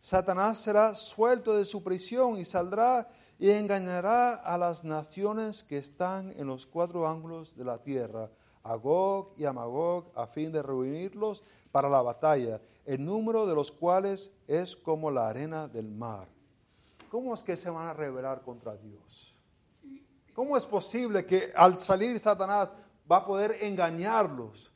Satanás 0.00 0.58
será 0.58 0.94
suelto 0.94 1.56
de 1.56 1.64
su 1.64 1.82
prisión 1.82 2.38
y 2.38 2.44
saldrá 2.44 3.08
y 3.38 3.50
engañará 3.50 4.34
a 4.34 4.56
las 4.56 4.84
naciones 4.84 5.62
que 5.62 5.78
están 5.78 6.32
en 6.32 6.46
los 6.46 6.66
cuatro 6.66 7.08
ángulos 7.08 7.56
de 7.56 7.64
la 7.64 7.78
tierra, 7.78 8.30
a 8.62 8.74
Gog 8.76 9.32
y 9.36 9.44
a 9.44 9.52
Magog, 9.52 10.10
a 10.14 10.26
fin 10.26 10.52
de 10.52 10.62
reunirlos 10.62 11.42
para 11.72 11.88
la 11.88 12.02
batalla, 12.02 12.60
el 12.84 13.04
número 13.04 13.46
de 13.46 13.54
los 13.54 13.70
cuales 13.70 14.30
es 14.46 14.76
como 14.76 15.10
la 15.10 15.28
arena 15.28 15.68
del 15.68 15.88
mar. 15.88 16.28
¿Cómo 17.10 17.34
es 17.34 17.42
que 17.42 17.56
se 17.56 17.70
van 17.70 17.88
a 17.88 17.94
rebelar 17.94 18.42
contra 18.42 18.76
Dios? 18.76 19.34
¿Cómo 20.34 20.56
es 20.56 20.66
posible 20.66 21.24
que 21.24 21.52
al 21.54 21.78
salir 21.78 22.18
Satanás 22.18 22.68
va 23.10 23.18
a 23.18 23.26
poder 23.26 23.56
engañarlos? 23.62 24.70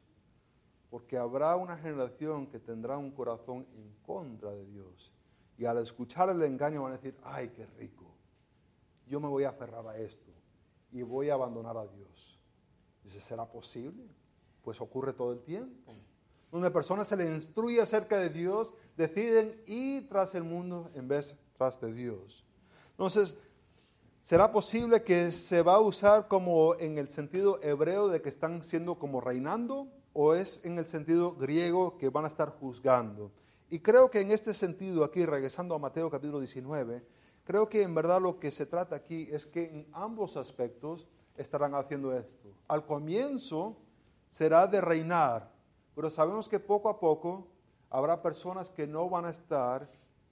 Porque 0.91 1.17
habrá 1.17 1.57
una 1.57 1.77
generación 1.77 2.47
que 2.49 2.59
tendrá 2.59 2.99
un 2.99 3.13
corazón 3.13 3.67
en 3.75 3.95
contra 4.03 4.51
de 4.51 4.67
Dios. 4.67 5.13
Y 5.57 5.65
al 5.65 5.79
escuchar 5.79 6.29
el 6.31 6.43
engaño 6.43 6.83
van 6.83 6.93
a 6.93 6.97
decir, 6.97 7.17
ay, 7.23 7.51
qué 7.51 7.67
rico. 7.79 8.05
Yo 9.07 9.21
me 9.21 9.29
voy 9.29 9.45
a 9.45 9.51
aferrar 9.51 9.87
a 9.87 9.97
esto 9.97 10.31
y 10.91 11.03
voy 11.03 11.31
a 11.31 11.35
abandonar 11.35 11.77
a 11.77 11.87
Dios. 11.87 12.39
Dice, 13.03 13.21
¿será 13.21 13.47
posible? 13.47 14.05
Pues 14.63 14.81
ocurre 14.81 15.13
todo 15.13 15.33
el 15.33 15.41
tiempo. 15.41 15.95
Donde 16.51 16.71
personas 16.71 17.07
se 17.07 17.17
les 17.17 17.31
instruye 17.31 17.81
acerca 17.81 18.19
de 18.19 18.29
Dios, 18.29 18.73
deciden 18.97 19.63
ir 19.67 20.09
tras 20.09 20.35
el 20.35 20.43
mundo 20.43 20.91
en 20.95 21.07
vez 21.07 21.37
tras 21.57 21.81
de 21.81 21.93
Dios. 21.93 22.45
Entonces, 22.91 23.37
¿Será 24.23 24.53
posible 24.53 25.03
que 25.03 25.31
se 25.31 25.63
va 25.63 25.77
a 25.77 25.81
usar 25.81 26.29
como 26.29 26.75
en 26.79 26.99
el 26.99 27.09
sentido 27.09 27.59
hebreo 27.63 28.09
de 28.09 28.21
que 28.21 28.29
están 28.29 28.63
siendo 28.63 28.99
como 28.99 29.21
reinando 29.21 29.89
o 30.13 30.35
es 30.35 30.65
en 30.65 30.79
el 30.79 30.87
sentido 30.87 31.35
griego 31.35 31.99
que 31.99 32.09
van 32.09 32.25
a 32.25 32.29
estar 32.29 32.51
juzgando? 32.51 33.31
Y 33.69 33.81
creo 33.81 34.11
que 34.11 34.21
en 34.21 34.31
este 34.31 34.55
sentido, 34.55 35.05
aquí 35.05 35.25
regresando 35.25 35.75
a 35.75 35.79
Mateo 35.79 36.11
capítulo 36.11 36.41
19, 36.41 37.05
creo 37.45 37.69
que 37.69 37.83
en 37.83 37.95
verdad 37.95 38.21
lo 38.21 38.39
que 38.39 38.51
se 38.51 38.67
trata 38.67 38.97
aquí 38.97 39.29
es 39.31 39.47
que 39.47 39.65
en 39.65 39.89
ambos 39.93 40.37
aspectos 40.37 41.07
estarán 41.37 41.75
haciendo 41.75 42.17
esto. 42.17 42.55
Al 42.69 42.85
comienzo 42.85 43.77
será 44.29 44.67
de 44.67 44.81
reinar, 44.81 45.53
pero 45.95 46.11
sabemos 46.11 46.49
que 46.49 46.59
poco 46.59 46.89
a 46.89 46.99
poco 46.99 47.49
habrá 47.89 48.23
personas 48.23 48.71
que 48.71 48.87
no 48.87 49.09
van 49.09 49.27
a 49.27 49.31
estar 49.31 49.91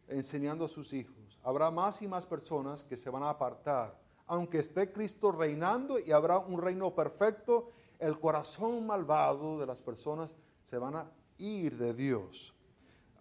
enseñando 0.08 0.64
a 0.64 0.68
sus 0.68 0.92
hijos 0.92 1.18
habrá 1.48 1.70
más 1.70 2.02
y 2.02 2.08
más 2.08 2.26
personas 2.26 2.84
que 2.84 2.96
se 2.96 3.08
van 3.08 3.22
a 3.22 3.30
apartar. 3.30 3.98
Aunque 4.26 4.58
esté 4.58 4.92
Cristo 4.92 5.32
reinando 5.32 5.98
y 5.98 6.12
habrá 6.12 6.38
un 6.38 6.60
reino 6.60 6.94
perfecto, 6.94 7.70
el 7.98 8.18
corazón 8.18 8.86
malvado 8.86 9.58
de 9.58 9.66
las 9.66 9.82
personas 9.82 10.34
se 10.62 10.78
van 10.78 10.96
a 10.96 11.10
ir 11.38 11.76
de 11.76 11.94
Dios. 11.94 12.54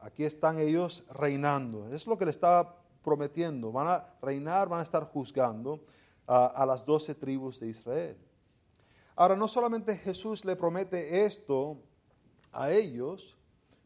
Aquí 0.01 0.23
están 0.23 0.59
ellos 0.59 1.05
reinando. 1.11 1.87
Es 1.87 2.05
lo 2.05 2.17
que 2.17 2.25
le 2.25 2.31
estaba 2.31 2.77
prometiendo. 3.03 3.71
Van 3.71 3.87
a 3.87 4.13
reinar, 4.21 4.69
van 4.69 4.81
a 4.81 4.83
estar 4.83 5.05
juzgando 5.05 5.83
a, 6.27 6.45
a 6.47 6.65
las 6.65 6.85
doce 6.85 7.15
tribus 7.15 7.59
de 7.59 7.67
Israel. 7.67 8.17
Ahora, 9.15 9.35
no 9.35 9.47
solamente 9.47 9.97
Jesús 9.97 10.45
le 10.45 10.55
promete 10.55 11.25
esto 11.25 11.77
a 12.51 12.71
ellos, 12.71 13.35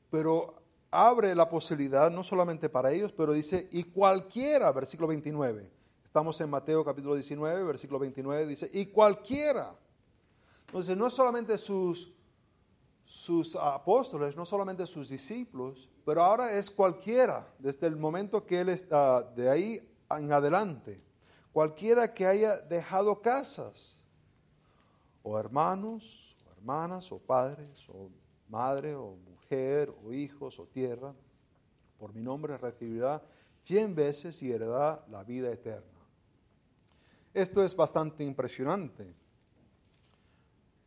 pero 0.09 0.61
abre 0.91 1.33
la 1.33 1.49
posibilidad 1.49 2.11
no 2.11 2.23
solamente 2.23 2.67
para 2.67 2.91
ellos, 2.91 3.13
pero 3.13 3.31
dice, 3.31 3.69
y 3.71 3.85
cualquiera, 3.85 4.71
versículo 4.73 5.07
29. 5.07 5.71
Estamos 6.03 6.39
en 6.41 6.49
Mateo 6.49 6.83
capítulo 6.83 7.15
19, 7.15 7.63
versículo 7.63 7.99
29, 7.99 8.45
dice, 8.45 8.69
y 8.73 8.87
cualquiera. 8.87 9.73
Entonces, 10.71 10.95
no 10.95 11.09
solamente 11.09 11.57
sus, 11.57 12.15
sus 13.03 13.57
apóstoles, 13.57 14.37
no 14.37 14.45
solamente 14.45 14.87
sus 14.87 15.09
discípulos, 15.09 15.89
pero 16.05 16.23
ahora 16.23 16.53
es 16.53 16.71
cualquiera, 16.71 17.45
desde 17.59 17.87
el 17.87 17.97
momento 17.97 18.45
que 18.45 18.61
él 18.61 18.69
está 18.69 19.21
de 19.21 19.49
ahí 19.49 19.93
en 20.09 20.31
adelante. 20.31 21.03
Cualquiera 21.51 22.13
que 22.13 22.25
haya 22.25 22.55
dejado 22.61 23.21
casas, 23.21 24.01
o 25.23 25.37
hermanos, 25.37 26.37
o 26.47 26.51
hermanas, 26.51 27.11
o 27.11 27.19
padres, 27.19 27.89
o 27.89 28.09
madre, 28.47 28.95
o 28.95 29.17
o 30.05 30.13
hijos 30.13 30.57
o 30.57 30.65
tierra, 30.67 31.13
por 31.99 32.13
mi 32.13 32.21
nombre 32.21 32.57
recibirá 32.57 33.21
cien 33.61 33.93
veces 33.93 34.41
y 34.41 34.49
heredará 34.49 35.03
la 35.09 35.25
vida 35.25 35.51
eterna. 35.51 35.99
Esto 37.33 37.61
es 37.61 37.75
bastante 37.75 38.23
impresionante. 38.23 39.13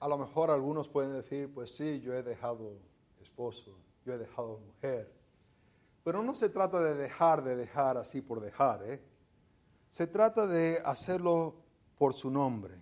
A 0.01 0.09
lo 0.09 0.19
mejor 0.19 0.51
algunos 0.51 0.89
pueden 0.89 1.13
decir, 1.13 1.53
pues 1.53 1.75
sí, 1.75 2.01
yo 2.01 2.15
he 2.15 2.23
dejado 2.23 2.79
esposo, 3.21 3.77
yo 4.05 4.15
he 4.15 4.19
dejado 4.19 4.59
mujer. 4.59 5.13
Pero 6.03 6.23
no 6.23 6.35
se 6.35 6.51
trata 6.51 6.81
de 6.81 6.95
dejar 6.95 7.43
de 7.43 7.57
dejar 7.57 7.97
así 7.97 8.21
por 8.21 8.41
dejar, 8.41 8.83
¿eh? 8.85 9.03
Se 9.89 10.07
trata 10.07 10.47
de 10.47 10.79
hacerlo 10.85 11.55
por 11.97 12.13
su 12.13 12.31
nombre. 12.31 12.75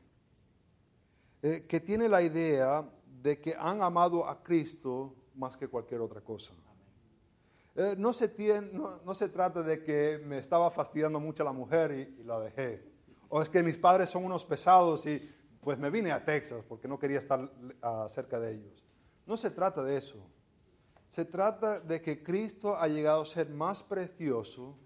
Eh, 1.43 1.67
que 1.69 1.81
tiene 1.81 2.09
la 2.09 2.23
idea 2.23 2.89
de 3.23 3.41
que 3.41 3.55
han 3.59 3.83
amado 3.83 4.27
a 4.27 4.43
Cristo 4.43 5.15
más 5.35 5.57
que 5.57 5.69
cualquier 5.69 6.01
otra 6.01 6.21
cosa. 6.21 6.53
Eh, 7.75 7.95
no, 7.99 8.13
se 8.13 8.33
no, 8.73 9.15
se 9.15 9.29
trata 9.29 9.63
de 9.63 9.83
que 9.83 10.21
me 10.25 10.39
estaba 10.39 10.71
fastidiando 10.71 11.19
mucho 11.19 11.43
la 11.43 11.53
mujer 11.53 12.17
y, 12.19 12.23
la 12.25 12.39
dejé. 12.39 12.85
O 13.29 13.41
es 13.41 13.49
que 13.49 13.63
mis 13.63 13.79
padres 13.79 14.11
son 14.11 14.25
unos 14.25 14.45
pesados 14.45 15.07
y 15.07 15.31
pues 15.63 15.79
me 15.79 15.91
vine 15.91 16.11
a 16.11 16.25
Texas 16.25 16.65
porque 16.69 16.89
no 16.89 16.99
quería 16.99 17.21
estar 17.21 17.41
uh, 17.41 18.09
cerca 18.09 18.41
de 18.41 18.55
ellos. 18.55 18.85
No 19.27 19.37
se 19.37 19.51
trata 19.51 19.83
de 19.85 19.97
eso. 19.97 20.19
Se 21.09 21.25
trata 21.25 21.79
de 21.79 22.03
que 22.03 22.23
Cristo 22.23 22.77
ha 22.77 22.89
llegado 22.89 23.23
a 23.23 23.27
ser 23.27 23.49
más 23.49 23.83
precioso 23.83 24.77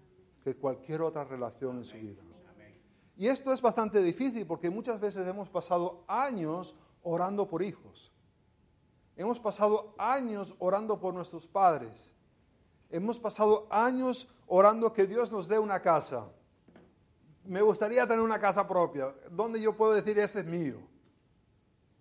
que 0.43 0.55
cualquier 0.55 1.01
otra 1.01 1.23
relación 1.23 1.77
en 1.77 1.85
su 1.85 1.97
vida. 1.97 2.21
Y 3.15 3.27
esto 3.27 3.51
es 3.51 3.59
bastante 3.59 4.03
difícil 4.03 4.45
porque 4.45 4.69
muchas 4.69 4.99
veces 4.99 5.27
hemos 5.27 5.49
pasado 5.49 6.03
años 6.07 6.75
orando 7.01 7.47
por 7.47 7.63
hijos. 7.63 8.13
Hemos 9.15 9.39
pasado 9.39 9.95
años 9.97 10.53
orando 10.59 10.99
por 10.99 11.11
nuestros 11.11 11.47
padres. 11.47 12.13
Hemos 12.91 13.17
pasado 13.17 13.65
años 13.71 14.27
orando 14.45 14.93
que 14.93 15.07
Dios 15.07 15.31
nos 15.31 15.47
dé 15.47 15.57
una 15.57 15.81
casa. 15.81 16.31
Me 17.47 17.61
gustaría 17.61 18.05
tener 18.05 18.19
una 18.19 18.39
casa 18.39 18.67
propia, 18.67 19.15
donde 19.31 19.61
yo 19.61 19.75
puedo 19.75 19.93
decir, 19.93 20.19
ese 20.19 20.41
es 20.41 20.45
mío. 20.45 20.79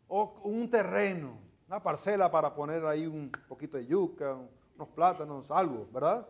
O 0.09 0.41
un 0.43 0.69
terreno, 0.69 1.39
una 1.69 1.81
parcela 1.81 2.29
para 2.29 2.53
poner 2.53 2.85
ahí 2.85 3.07
un 3.07 3.31
poquito 3.47 3.77
de 3.77 3.87
yuca, 3.87 4.37
unos 4.75 4.89
plátanos, 4.89 5.53
algo, 5.53 5.87
¿verdad? 5.93 6.29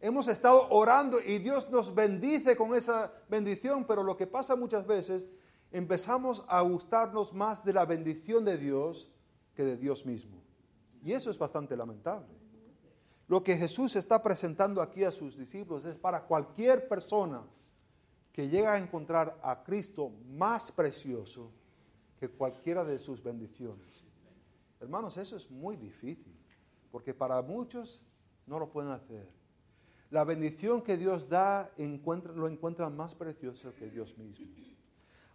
Hemos 0.00 0.28
estado 0.28 0.68
orando 0.70 1.18
y 1.20 1.38
Dios 1.38 1.68
nos 1.68 1.92
bendice 1.92 2.56
con 2.56 2.74
esa 2.76 3.12
bendición, 3.28 3.84
pero 3.86 4.04
lo 4.04 4.16
que 4.16 4.28
pasa 4.28 4.54
muchas 4.54 4.86
veces, 4.86 5.24
empezamos 5.72 6.44
a 6.46 6.60
gustarnos 6.60 7.34
más 7.34 7.64
de 7.64 7.72
la 7.72 7.84
bendición 7.84 8.44
de 8.44 8.56
Dios 8.56 9.10
que 9.56 9.64
de 9.64 9.76
Dios 9.76 10.06
mismo. 10.06 10.40
Y 11.02 11.12
eso 11.12 11.28
es 11.28 11.38
bastante 11.38 11.76
lamentable. 11.76 12.28
Lo 13.26 13.42
que 13.42 13.56
Jesús 13.56 13.96
está 13.96 14.22
presentando 14.22 14.80
aquí 14.80 15.02
a 15.02 15.10
sus 15.10 15.36
discípulos 15.36 15.84
es 15.84 15.96
para 15.96 16.22
cualquier 16.22 16.86
persona 16.86 17.42
que 18.34 18.48
llega 18.48 18.72
a 18.72 18.78
encontrar 18.78 19.38
a 19.44 19.62
Cristo 19.62 20.10
más 20.26 20.72
precioso 20.72 21.52
que 22.18 22.28
cualquiera 22.28 22.82
de 22.82 22.98
sus 22.98 23.22
bendiciones. 23.22 24.02
Hermanos, 24.80 25.16
eso 25.18 25.36
es 25.36 25.48
muy 25.48 25.76
difícil, 25.76 26.36
porque 26.90 27.14
para 27.14 27.40
muchos 27.42 28.02
no 28.48 28.58
lo 28.58 28.68
pueden 28.72 28.90
hacer. 28.90 29.30
La 30.10 30.24
bendición 30.24 30.82
que 30.82 30.96
Dios 30.96 31.28
da 31.28 31.70
lo 31.78 32.48
encuentran 32.48 32.96
más 32.96 33.14
precioso 33.14 33.72
que 33.78 33.88
Dios 33.88 34.18
mismo. 34.18 34.48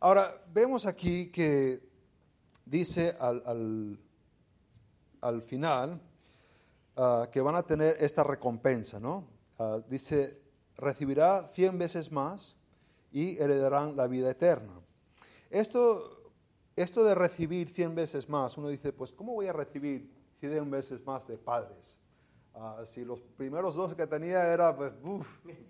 Ahora, 0.02 0.44
vemos 0.54 0.86
aquí 0.86 1.28
que 1.32 1.82
dice 2.66 3.16
al, 3.18 3.98
al, 5.22 5.42
final 5.42 6.02
ah, 6.98 7.30
que 7.32 7.40
van 7.40 7.56
a 7.56 7.64
tener 7.64 7.96
esta 8.02 8.26
recompensa, 8.26 9.00
¿no? 9.00 9.26
Ah, 9.58 9.80
dice, 9.90 10.42
recibirá 10.76 11.48
cien 11.54 11.78
veces 11.78 12.12
más 12.12 12.59
y 13.12 13.38
heredarán 13.38 13.96
la 13.96 14.08
vida 14.08 14.30
eterna. 14.30 14.74
Esto, 15.50 16.32
esto 16.76 17.04
de 17.04 17.16
recibir 17.16 17.70
cien 17.70 17.96
veces 17.96 18.30
más, 18.30 18.58
uno 18.58 18.70
dice, 18.70 18.94
pues 18.94 19.12
¿cómo 19.12 19.34
voy 19.34 19.48
a 19.48 19.54
recibir 19.54 20.12
cien 20.40 20.70
veces 20.70 21.06
más 21.06 21.28
de 21.28 21.38
padres? 21.38 21.98
Ah, 22.54 22.82
si 22.84 23.06
los 23.06 23.22
primeros 23.38 23.76
dos 23.76 23.96
que 23.96 24.06
tenía 24.06 24.52
era, 24.52 24.76
pues, 24.76 24.92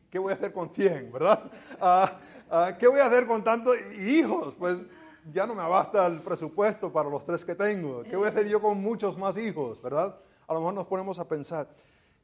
¿qué 0.10 0.18
voy 0.18 0.32
a 0.32 0.36
hacer 0.36 0.52
con 0.52 0.74
100, 0.74 1.12
verdad? 1.12 1.52
Ah, 1.80 2.20
ah, 2.50 2.78
¿Qué 2.78 2.88
voy 2.88 3.00
a 3.00 3.06
hacer 3.06 3.28
con 3.28 3.44
tantos 3.44 3.76
hijos? 4.00 4.56
Pues 4.58 4.78
ya 5.32 5.46
no 5.46 5.54
me 5.54 5.68
basta 5.68 6.06
el 6.08 6.22
presupuesto 6.22 6.92
para 6.92 7.10
los 7.10 7.26
tres 7.26 7.46
que 7.46 7.56
tengo. 7.56 8.04
¿Qué 8.04 8.16
voy 8.16 8.26
a 8.26 8.32
hacer 8.32 8.48
yo 8.48 8.62
con 8.62 8.82
muchos 8.82 9.18
más 9.18 9.38
hijos, 9.38 9.82
verdad? 9.82 10.20
A 10.48 10.54
lo 10.54 10.60
mejor 10.60 10.74
nos 10.74 10.88
ponemos 10.88 11.20
a 11.20 11.28
pensar. 11.28 11.70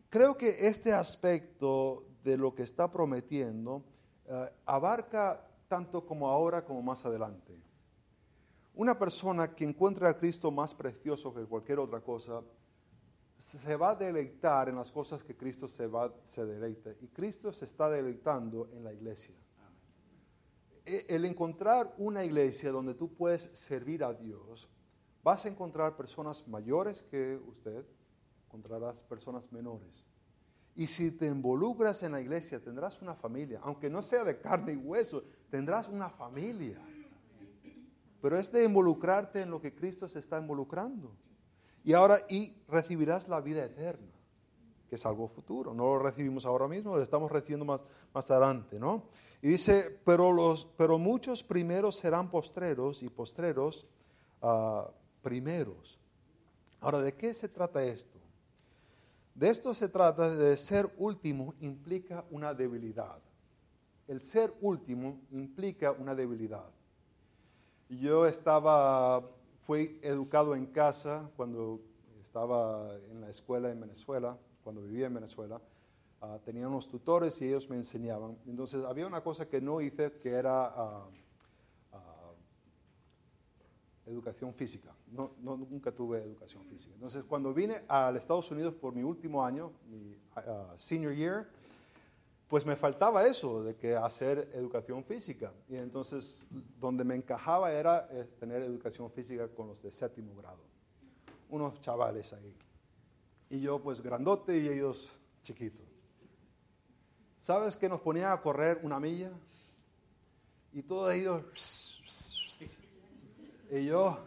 Creo 0.10 0.38
que 0.38 0.50
este 0.68 0.94
aspecto 0.94 2.06
de 2.24 2.38
lo 2.38 2.56
que 2.56 2.64
está 2.64 2.92
prometiendo 2.92 3.84
eh, 4.28 4.52
abarca 4.66 5.48
tanto 5.68 6.06
como 6.06 6.30
ahora 6.30 6.64
como 6.64 6.82
más 6.82 7.06
adelante. 7.06 7.62
Una 8.76 8.98
persona 8.98 9.56
que 9.56 9.64
encuentra 9.64 10.10
a 10.10 10.18
Cristo 10.18 10.52
más 10.52 10.74
precioso 10.74 11.34
que 11.34 11.46
cualquier 11.46 11.80
otra 11.80 12.02
cosa, 12.02 12.42
se 13.38 13.76
va 13.76 13.92
a 13.92 13.96
deleitar 13.96 14.70
en 14.70 14.76
las 14.76 14.92
cosas 14.92 15.24
que 15.24 15.36
Cristo 15.36 15.68
se, 15.68 15.88
va, 15.88 16.14
se 16.24 16.46
deleita. 16.46 16.92
Y 17.02 17.08
Cristo 17.08 17.52
se 17.52 17.66
está 17.66 17.90
deleitando 17.90 18.70
en 18.74 18.84
la 18.84 18.94
iglesia. 18.94 19.36
E, 20.86 21.06
el 21.10 21.26
encontrar 21.26 21.94
una 21.98 22.24
iglesia 22.24 22.72
donde 22.72 22.94
tú 22.94 23.14
puedes 23.14 23.44
servir 23.54 24.04
a 24.04 24.14
Dios, 24.14 24.70
vas 25.24 25.46
a 25.46 25.50
encontrar 25.50 25.98
personas 25.98 26.48
mayores 26.48 27.02
que 27.02 27.38
usted, 27.48 27.86
encontrarás 28.46 29.04
personas 29.04 29.52
menores. 29.52 30.06
Y 30.76 30.88
si 30.88 31.12
te 31.12 31.28
involucras 31.28 32.04
en 32.04 32.12
la 32.12 32.22
iglesia, 32.22 32.62
tendrás 32.62 33.02
una 33.02 33.16
familia, 33.16 33.62
aunque 33.64 33.90
no 33.90 34.02
sea 34.02 34.24
de 34.26 34.40
carne 34.40 34.74
y 34.74 34.78
hueso, 34.78 35.24
tendrás 35.50 35.88
una 35.88 36.10
familia. 36.10 36.82
Pero 38.22 38.38
es 38.38 38.52
de 38.52 38.64
involucrarte 38.64 39.42
en 39.42 39.52
lo 39.52 39.62
que 39.62 39.74
Cristo 39.74 40.10
se 40.10 40.20
está 40.20 40.38
involucrando. 40.40 41.16
Y 41.84 41.94
ahora, 41.94 42.18
y 42.28 42.54
recibirás 42.68 43.28
la 43.30 43.40
vida 43.40 43.64
eterna, 43.64 44.12
que 44.90 44.96
es 44.96 45.06
algo 45.06 45.28
futuro. 45.28 45.74
No 45.74 45.86
lo 45.86 46.00
recibimos 46.00 46.46
ahora 46.46 46.68
mismo, 46.68 46.96
lo 46.96 47.04
estamos 47.04 47.32
recibiendo 47.32 47.64
más, 47.64 47.82
más 48.14 48.30
adelante, 48.32 48.80
¿no? 48.80 49.04
Y 49.42 49.50
dice, 49.50 50.02
pero, 50.04 50.34
los, 50.34 50.66
pero 50.76 50.98
muchos 50.98 51.44
primeros 51.44 51.96
serán 51.98 52.32
postreros 52.32 53.04
y 53.04 53.10
postreros 53.10 53.86
uh, 54.42 54.90
primeros. 55.22 56.00
Ahora, 56.82 57.00
¿de 57.02 57.14
qué 57.14 57.34
se 57.34 57.48
trata 57.48 57.84
esto? 57.84 58.15
De 59.36 59.50
esto 59.50 59.74
se 59.74 59.90
trata 59.90 60.34
de 60.34 60.58
ser 60.58 60.92
último 60.98 61.54
implica 61.60 62.26
una 62.32 62.54
debilidad. 62.54 63.22
El 64.08 64.22
ser 64.22 64.54
último 64.62 65.20
implica 65.32 65.92
una 65.92 66.16
debilidad. 66.16 66.72
Yo 67.90 68.26
estaba 68.26 69.24
Fui 69.66 70.00
educado 70.04 70.54
en 70.56 70.68
casa 70.68 71.28
cuando 71.36 71.82
estaba 72.22 72.94
en 73.10 73.20
la 73.20 73.30
escuela 73.30 73.72
en 73.72 73.82
Venezuela, 73.82 74.38
cuando 74.64 74.84
vivía 74.84 75.08
en 75.08 75.16
Venezuela. 75.16 75.60
Uh, 76.22 76.38
tenía 76.46 76.68
unos 76.68 76.88
tutores 76.88 77.42
y 77.42 77.48
ellos 77.48 77.68
me 77.68 77.76
enseñaban. 77.76 78.38
Entonces 78.46 78.86
había 78.86 79.08
una 79.08 79.22
cosa 79.22 79.50
que 79.50 79.60
no 79.62 79.82
hice 79.82 80.12
que 80.20 80.30
era 80.30 80.68
uh, 80.68 81.12
educación 84.06 84.54
física. 84.54 84.94
No, 85.12 85.32
no, 85.42 85.58
nunca 85.58 85.92
tuve 85.92 86.22
educación 86.22 86.64
física. 86.66 86.94
Entonces 86.96 87.24
cuando 87.24 87.54
vine 87.54 87.84
a 87.88 88.12
Estados 88.16 88.50
Unidos 88.52 88.74
por 88.74 88.94
mi 88.94 89.04
último 89.04 89.44
año, 89.44 89.72
mi 89.90 90.18
senior 90.78 91.14
year, 91.14 91.48
pues 92.48 92.66
me 92.66 92.76
faltaba 92.76 93.26
eso 93.26 93.64
de 93.64 93.76
que 93.76 93.96
hacer 93.96 94.52
educación 94.54 95.04
física. 95.04 95.52
Y 95.68 95.76
entonces 95.76 96.48
donde 96.80 97.04
me 97.04 97.16
encajaba 97.16 97.72
era 97.72 98.08
eh, 98.12 98.30
tener 98.40 98.62
educación 98.62 99.10
física 99.12 99.48
con 99.48 99.68
los 99.68 99.82
de 99.82 99.92
séptimo 99.92 100.36
grado. 100.36 100.64
Unos 101.50 101.80
chavales 101.82 102.34
ahí. 102.34 102.56
Y 103.50 103.62
yo 103.62 103.82
pues 103.82 104.02
grandote 104.02 104.58
y 104.58 104.68
ellos 104.68 105.14
chiquitos. 105.42 105.86
¿Sabes 107.40 107.76
que 107.76 107.88
nos 107.88 108.02
ponía 108.02 108.34
a 108.34 108.42
correr 108.42 108.80
una 108.84 109.00
milla? 109.00 109.32
Y 110.74 110.82
todos 110.82 111.14
ellos... 111.14 111.95
Y 113.72 113.86
yo... 113.86 114.26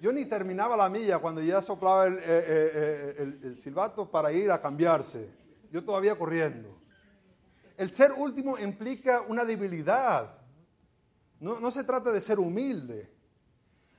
Yo 0.00 0.12
ni 0.12 0.24
terminaba 0.24 0.76
la 0.76 0.88
milla 0.88 1.20
cuando 1.20 1.40
ya 1.40 1.62
soplaba 1.62 2.06
el, 2.06 2.14
eh, 2.14 2.22
eh, 2.26 3.38
el 3.44 3.56
silbato 3.56 4.10
para 4.10 4.32
ir 4.32 4.50
a 4.50 4.60
cambiarse 4.60 5.30
yo 5.72 5.82
todavía 5.82 6.16
corriendo. 6.16 6.78
El 7.76 7.92
ser 7.92 8.12
último 8.12 8.58
implica 8.58 9.22
una 9.22 9.44
debilidad. 9.44 10.38
No, 11.40 11.70
se 11.70 11.82
trata 11.82 12.12
de 12.12 12.20
ser 12.20 12.38
humilde. 12.38 13.10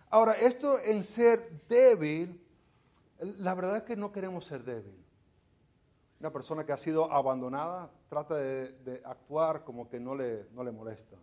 Ahora, 0.09 0.33
esto 0.33 0.77
en 0.85 1.03
ser 1.03 1.65
débil, 1.67 2.39
la 3.19 3.55
verdad 3.55 3.77
es 3.77 3.83
que 3.83 3.97
no 3.97 4.11
queremos 4.11 4.45
ser 4.45 4.63
débil. 4.63 5.03
Una 6.19 6.31
persona 6.31 6.65
que 6.65 6.71
ha 6.71 6.77
sido 6.77 7.11
abandonada 7.11 7.91
trata 8.07 8.35
de, 8.35 9.01
actuar 9.03 9.63
como 9.65 9.89
que 9.89 9.99
no 9.99 10.15
le, 10.15 10.45
no 10.53 10.63
le 10.63 10.71
molesta. 10.71 11.17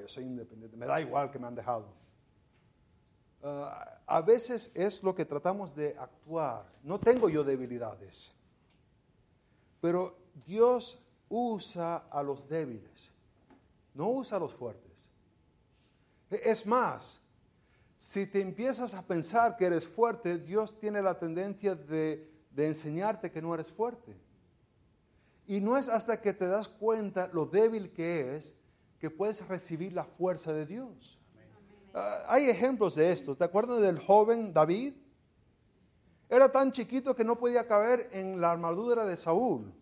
Yo 0.00 0.08
soy 0.08 0.24
independiente, 0.24 0.76
me 0.76 0.86
da 0.86 1.00
igual 1.00 1.30
que 1.30 1.38
me 1.38 1.46
han 1.46 1.54
dejado. 1.54 1.86
Ah, 3.42 4.00
a 4.06 4.20
veces 4.20 4.72
es 4.74 5.02
lo 5.02 5.14
que 5.14 5.24
tratamos 5.24 5.74
de 5.74 5.96
actuar. 5.98 6.66
No 6.82 6.98
tengo 6.98 7.28
yo 7.28 7.44
debilidades. 7.44 8.32
Pero 9.80 10.16
Dios 10.46 10.98
usa 11.28 11.96
a 12.10 12.22
los 12.22 12.48
débiles, 12.48 13.10
no 13.94 14.08
usa 14.10 14.38
a 14.38 14.40
los 14.40 14.54
fuertes. 14.54 14.88
Es 16.30 16.66
más, 16.66 17.20
si 17.96 18.26
te 18.26 18.40
empiezas 18.40 18.94
a 18.94 19.02
pensar 19.02 19.56
que 19.56 19.66
eres 19.66 19.86
fuerte, 19.86 20.38
Dios 20.38 20.78
tiene 20.78 21.02
la 21.02 21.18
tendencia 21.18 21.74
de, 21.74 22.32
enseñarte 22.56 23.30
que 23.30 23.40
no 23.40 23.54
eres 23.54 23.72
fuerte. 23.72 24.16
Y 25.46 25.60
no 25.60 25.76
es 25.76 25.88
hasta 25.88 26.20
que 26.20 26.32
te 26.32 26.46
das 26.46 26.68
cuenta 26.68 27.30
lo 27.32 27.46
débil 27.46 27.92
que 27.92 28.36
es 28.36 28.54
que 28.98 29.10
puedes 29.10 29.46
recibir 29.46 29.92
la 29.92 30.04
fuerza 30.04 30.52
de 30.52 30.66
Dios. 30.66 31.18
Ah, 31.94 32.16
hay 32.28 32.48
ejemplos 32.48 32.94
de 32.94 33.12
esto. 33.12 33.36
¿Te 33.36 33.44
acuerdas 33.44 33.80
del 33.80 33.98
joven 33.98 34.52
David? 34.52 34.94
Era 36.28 36.50
tan 36.50 36.72
chiquito 36.72 37.16
que 37.16 37.24
no 37.24 37.38
podía 37.38 37.66
caber 37.66 38.10
en 38.12 38.40
la 38.40 38.52
armadura 38.52 39.04
de 39.04 39.16
Saúl. 39.16 39.72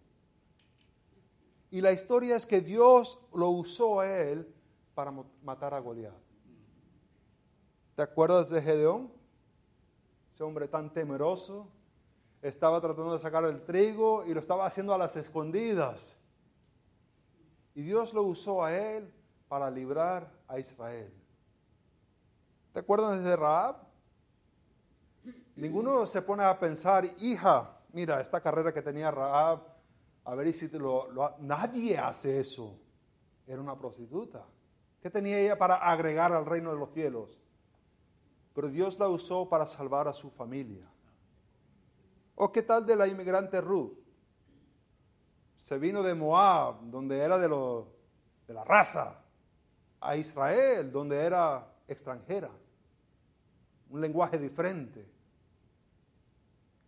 Y 1.71 1.81
la 1.81 1.93
historia 1.93 2.37
es 2.37 2.47
que 2.47 2.61
Dios 2.61 3.27
lo 3.35 3.51
usó 3.51 4.01
a 4.01 4.09
él 4.09 4.55
para 4.95 5.13
matar 5.43 5.75
a 5.75 5.81
Goliat. 5.81 6.15
¿Te 7.97 8.03
acuerdas 8.03 8.51
de 8.51 8.63
Gedeón? 8.63 9.11
Ese 10.33 10.45
hombre 10.45 10.69
tan 10.69 10.93
temeroso. 10.93 11.69
Estaba 12.43 12.81
tratando 12.81 13.15
de 13.15 13.19
sacar 13.19 13.45
el 13.45 13.65
trigo 13.65 14.25
y 14.25 14.33
lo 14.33 14.41
estaba 14.41 14.67
haciendo 14.67 14.95
a 14.95 14.99
las 14.99 15.17
escondidas. 15.17 16.17
Y 17.77 17.83
Dios 17.83 18.15
lo 18.15 18.23
usó 18.23 18.65
a 18.65 18.75
él 18.75 19.13
para 19.49 19.71
librar 19.71 20.33
a 20.49 20.59
Israel. 20.59 21.13
¿Te 22.73 22.81
acuerdas 22.81 23.23
de 23.23 23.37
Raab? 23.37 23.77
Ninguno 25.57 26.07
se 26.07 26.23
pone 26.23 26.43
a 26.43 26.59
pensar, 26.59 27.05
hija, 27.19 27.79
mira, 27.93 28.23
esta 28.23 28.41
carrera 28.41 28.73
que 28.73 28.81
tenía 28.81 29.11
Raab, 29.11 29.61
a 30.25 30.35
ver 30.35 30.51
si 30.55 30.69
te 30.69 30.79
lo, 30.79 31.37
Nadie 31.41 31.99
hace 31.99 32.41
eso. 32.41 32.81
Era 33.47 33.61
una 33.61 33.77
prostituta. 33.77 34.47
¿Qué 35.03 35.11
tenía 35.11 35.39
ella 35.39 35.59
para 35.59 35.77
agregar 35.77 36.33
al 36.33 36.47
reino 36.47 36.73
de 36.73 36.79
los 36.79 36.95
cielos? 36.95 37.39
Pero 38.55 38.69
Dios 38.69 38.99
la 38.99 39.09
usó 39.09 39.51
para 39.51 39.67
salvar 39.67 40.09
a 40.09 40.15
su 40.15 40.31
familia. 40.31 40.91
¿O 42.37 42.51
qué 42.51 42.63
tal 42.63 42.87
de 42.87 42.97
la 42.97 43.07
inmigrante 43.07 43.61
Ruth? 43.61 44.06
Se 45.67 45.79
vino 45.79 46.05
de 46.05 46.15
Moab, 46.15 46.77
donde 46.93 47.19
era 47.19 47.39
de, 47.39 47.49
de 47.49 48.55
la 48.55 48.63
raza, 48.63 49.21
a 50.01 50.17
Israel, 50.17 50.93
donde 50.93 51.17
era 51.17 51.67
extranjera. 51.89 52.53
Un 53.91 54.01
lenguaje 54.01 54.39
diferente 54.39 55.05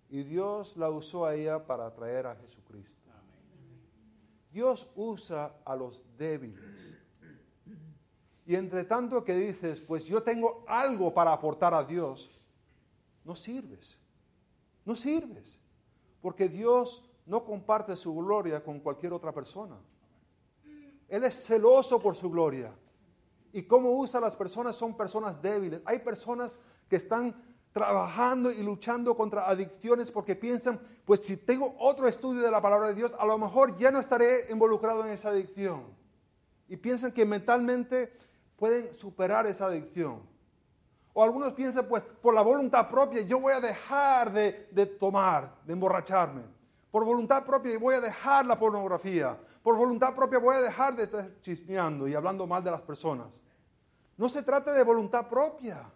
y 0.08 0.22
Dios 0.22 0.76
la 0.76 0.90
usó 0.90 1.26
a 1.26 1.34
ella 1.34 1.66
para 1.66 1.92
traer 1.92 2.28
a 2.28 2.36
Jesucristo. 2.36 3.02
Dios 4.52 4.88
usa 4.94 5.56
a 5.64 5.74
los 5.74 6.00
débiles. 6.16 6.96
Y 8.46 8.54
entre 8.54 8.84
tanto 8.84 9.24
que 9.24 9.34
dices, 9.34 9.80
pues 9.80 10.04
yo 10.04 10.22
tengo 10.22 10.64
algo 10.68 11.12
para 11.12 11.32
aportar 11.32 11.74
a 11.74 11.82
Dios, 11.82 12.30
no 13.24 13.34
sirves. 13.34 13.98
No 14.84 14.94
sirves. 14.94 15.58
Porque 16.22 16.48
Dios 16.48 17.07
no 17.28 17.44
comparte 17.44 17.94
su 17.94 18.14
gloria 18.14 18.64
con 18.64 18.80
cualquier 18.80 19.12
otra 19.12 19.32
persona. 19.32 19.76
Él 21.08 21.24
es 21.24 21.46
celoso 21.46 22.00
por 22.00 22.16
su 22.16 22.30
gloria. 22.30 22.74
Y 23.52 23.62
cómo 23.62 23.92
usa 23.92 24.18
a 24.18 24.22
las 24.22 24.34
personas 24.34 24.76
son 24.76 24.96
personas 24.96 25.40
débiles. 25.40 25.82
Hay 25.84 25.98
personas 25.98 26.58
que 26.88 26.96
están 26.96 27.34
trabajando 27.72 28.50
y 28.50 28.62
luchando 28.62 29.14
contra 29.14 29.46
adicciones 29.46 30.10
porque 30.10 30.36
piensan, 30.36 30.80
pues 31.04 31.20
si 31.20 31.36
tengo 31.36 31.74
otro 31.78 32.08
estudio 32.08 32.42
de 32.42 32.50
la 32.50 32.62
palabra 32.62 32.88
de 32.88 32.94
Dios, 32.94 33.12
a 33.18 33.26
lo 33.26 33.36
mejor 33.36 33.76
ya 33.76 33.90
no 33.90 34.00
estaré 34.00 34.50
involucrado 34.50 35.04
en 35.04 35.12
esa 35.12 35.28
adicción. 35.28 35.84
Y 36.66 36.78
piensan 36.78 37.12
que 37.12 37.26
mentalmente 37.26 38.10
pueden 38.56 38.94
superar 38.94 39.46
esa 39.46 39.66
adicción. 39.66 40.22
O 41.12 41.22
algunos 41.22 41.52
piensan, 41.52 41.86
pues 41.88 42.02
por 42.02 42.32
la 42.32 42.42
voluntad 42.42 42.88
propia 42.88 43.20
yo 43.20 43.38
voy 43.38 43.52
a 43.52 43.60
dejar 43.60 44.32
de, 44.32 44.68
de 44.70 44.86
tomar, 44.86 45.58
de 45.66 45.74
emborracharme. 45.74 46.57
Por 46.90 47.04
voluntad 47.04 47.44
propia 47.44 47.78
voy 47.78 47.94
a 47.94 48.00
dejar 48.00 48.46
la 48.46 48.58
pornografía. 48.58 49.38
Por 49.62 49.76
voluntad 49.76 50.14
propia 50.14 50.38
voy 50.38 50.56
a 50.56 50.60
dejar 50.60 50.96
de 50.96 51.04
estar 51.04 51.40
chismeando 51.40 52.08
y 52.08 52.14
hablando 52.14 52.46
mal 52.46 52.64
de 52.64 52.70
las 52.70 52.80
personas. 52.80 53.42
No 54.16 54.28
se 54.28 54.42
trata 54.42 54.72
de 54.72 54.82
voluntad 54.82 55.28
propia. 55.28 55.92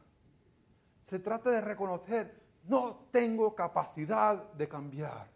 Se 1.02 1.18
trata 1.18 1.50
de 1.50 1.60
reconocer, 1.60 2.40
no 2.64 3.08
tengo 3.10 3.54
capacidad 3.54 4.52
de 4.52 4.68
cambiar. 4.68 5.28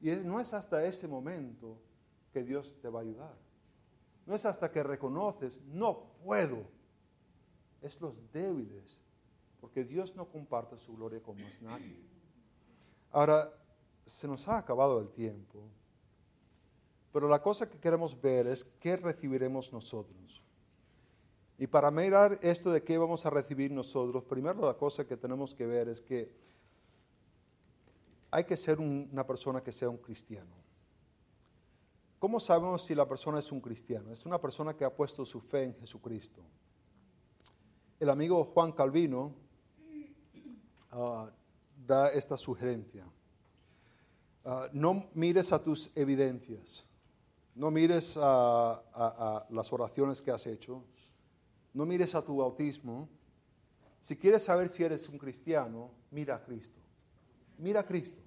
Y 0.00 0.10
no 0.10 0.40
es 0.40 0.52
hasta 0.54 0.84
ese 0.84 1.06
momento 1.06 1.78
que 2.32 2.42
Dios 2.42 2.76
te 2.80 2.88
va 2.88 3.00
a 3.00 3.02
ayudar. 3.02 3.34
No 4.26 4.34
es 4.34 4.44
hasta 4.44 4.70
que 4.70 4.82
reconoces, 4.82 5.62
no 5.62 6.10
puedo. 6.24 6.66
Es 7.80 8.00
los 8.00 8.20
débiles, 8.32 9.00
porque 9.60 9.84
Dios 9.84 10.14
no 10.16 10.28
comparte 10.28 10.76
su 10.76 10.96
gloria 10.96 11.22
con 11.22 11.40
más 11.40 11.62
nadie. 11.62 11.96
Ahora, 13.10 13.50
se 14.08 14.26
nos 14.26 14.48
ha 14.48 14.58
acabado 14.58 15.00
el 15.00 15.10
tiempo, 15.10 15.68
pero 17.12 17.28
la 17.28 17.42
cosa 17.42 17.68
que 17.68 17.78
queremos 17.78 18.18
ver 18.20 18.46
es 18.46 18.64
qué 18.64 18.96
recibiremos 18.96 19.72
nosotros. 19.72 20.42
Y 21.58 21.66
para 21.66 21.90
mirar 21.90 22.38
esto 22.40 22.70
de 22.70 22.82
qué 22.82 22.96
vamos 22.96 23.26
a 23.26 23.30
recibir 23.30 23.70
nosotros, 23.70 24.24
primero 24.24 24.64
la 24.66 24.74
cosa 24.74 25.06
que 25.06 25.16
tenemos 25.16 25.54
que 25.54 25.66
ver 25.66 25.88
es 25.88 26.00
que 26.00 26.32
hay 28.30 28.44
que 28.44 28.56
ser 28.56 28.80
una 28.80 29.26
persona 29.26 29.62
que 29.62 29.72
sea 29.72 29.90
un 29.90 29.98
cristiano. 29.98 30.54
¿Cómo 32.18 32.40
sabemos 32.40 32.82
si 32.82 32.94
la 32.94 33.06
persona 33.06 33.38
es 33.38 33.52
un 33.52 33.60
cristiano? 33.60 34.10
Es 34.10 34.24
una 34.24 34.40
persona 34.40 34.74
que 34.74 34.84
ha 34.84 34.94
puesto 34.94 35.24
su 35.24 35.40
fe 35.40 35.64
en 35.64 35.74
Jesucristo. 35.74 36.42
El 38.00 38.10
amigo 38.10 38.44
Juan 38.44 38.72
Calvino 38.72 39.34
ah, 40.92 41.30
da 41.86 42.08
esta 42.10 42.36
sugerencia. 42.36 43.04
Ah, 44.50 44.66
no 44.72 45.10
mires 45.12 45.52
a 45.52 45.62
tus 45.62 45.94
evidencias, 45.94 46.82
no 47.54 47.70
mires 47.70 48.18
a, 48.18 49.44
las 49.50 49.70
oraciones 49.74 50.22
que 50.22 50.30
has 50.30 50.46
hecho, 50.46 50.82
no 51.74 51.84
mires 51.84 52.14
a 52.14 52.22
tu 52.22 52.38
bautismo. 52.38 53.10
Si 54.00 54.16
quieres 54.16 54.44
saber 54.44 54.70
si 54.70 54.84
eres 54.84 55.06
un 55.10 55.18
cristiano, 55.18 55.90
mira 56.10 56.36
a 56.36 56.42
Cristo. 56.42 56.80
Mira 57.58 57.80
a 57.80 57.84
Cristo. 57.84 58.22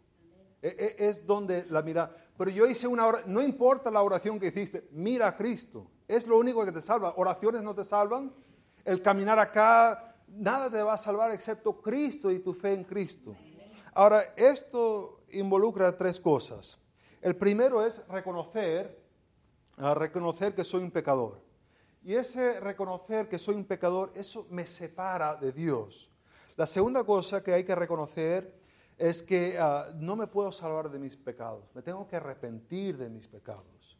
E, 0.61 0.67
e, 0.99 1.09
es 1.09 1.25
donde 1.25 1.65
la 1.71 1.81
mira. 1.81 2.15
Pero 2.37 2.51
yo 2.51 2.67
hice 2.67 2.85
una 2.85 3.07
oración, 3.07 3.33
no 3.33 3.41
importa 3.41 3.89
la 3.89 4.03
oración 4.03 4.39
que 4.39 4.49
hiciste, 4.49 4.87
mira 4.91 5.27
a 5.27 5.35
Cristo. 5.35 5.87
Es 6.07 6.27
lo 6.27 6.37
único 6.37 6.63
que 6.63 6.71
te 6.71 6.83
salva. 6.83 7.15
Oraciones 7.17 7.63
no 7.63 7.73
te 7.73 7.83
salvan. 7.83 8.31
El 8.85 9.01
caminar 9.01 9.39
acá, 9.39 10.15
nada 10.27 10.69
te 10.69 10.83
va 10.83 10.93
a 10.93 10.97
salvar 10.99 11.31
excepto 11.31 11.81
Cristo 11.81 12.31
y 12.31 12.37
tu 12.37 12.53
fe 12.53 12.75
en 12.75 12.83
Cristo. 12.83 13.35
Ahora, 13.95 14.21
esto 14.37 15.20
involucra 15.33 15.97
tres 15.97 16.19
cosas. 16.19 16.77
El 17.21 17.35
primero 17.35 17.85
es 17.85 18.05
reconocer, 18.07 18.99
reconocer 19.77 20.55
que 20.55 20.63
soy 20.63 20.83
un 20.83 20.91
pecador. 20.91 21.41
Y 22.03 22.15
ese 22.15 22.59
reconocer 22.59 23.29
que 23.29 23.37
soy 23.37 23.55
un 23.55 23.65
pecador, 23.65 24.11
eso 24.15 24.47
me 24.49 24.65
separa 24.65 25.35
de 25.35 25.51
Dios. 25.51 26.09
La 26.57 26.65
segunda 26.65 27.03
cosa 27.03 27.43
que 27.43 27.53
hay 27.53 27.63
que 27.63 27.75
reconocer 27.75 28.59
es 28.97 29.21
que 29.21 29.57
ah, 29.59 29.87
no 29.95 30.15
me 30.15 30.27
puedo 30.27 30.51
salvar 30.51 30.89
de 30.89 30.99
mis 30.99 31.15
pecados, 31.15 31.63
me 31.73 31.81
tengo 31.81 32.07
que 32.07 32.15
arrepentir 32.15 32.97
de 32.97 33.09
mis 33.09 33.27
pecados. 33.27 33.97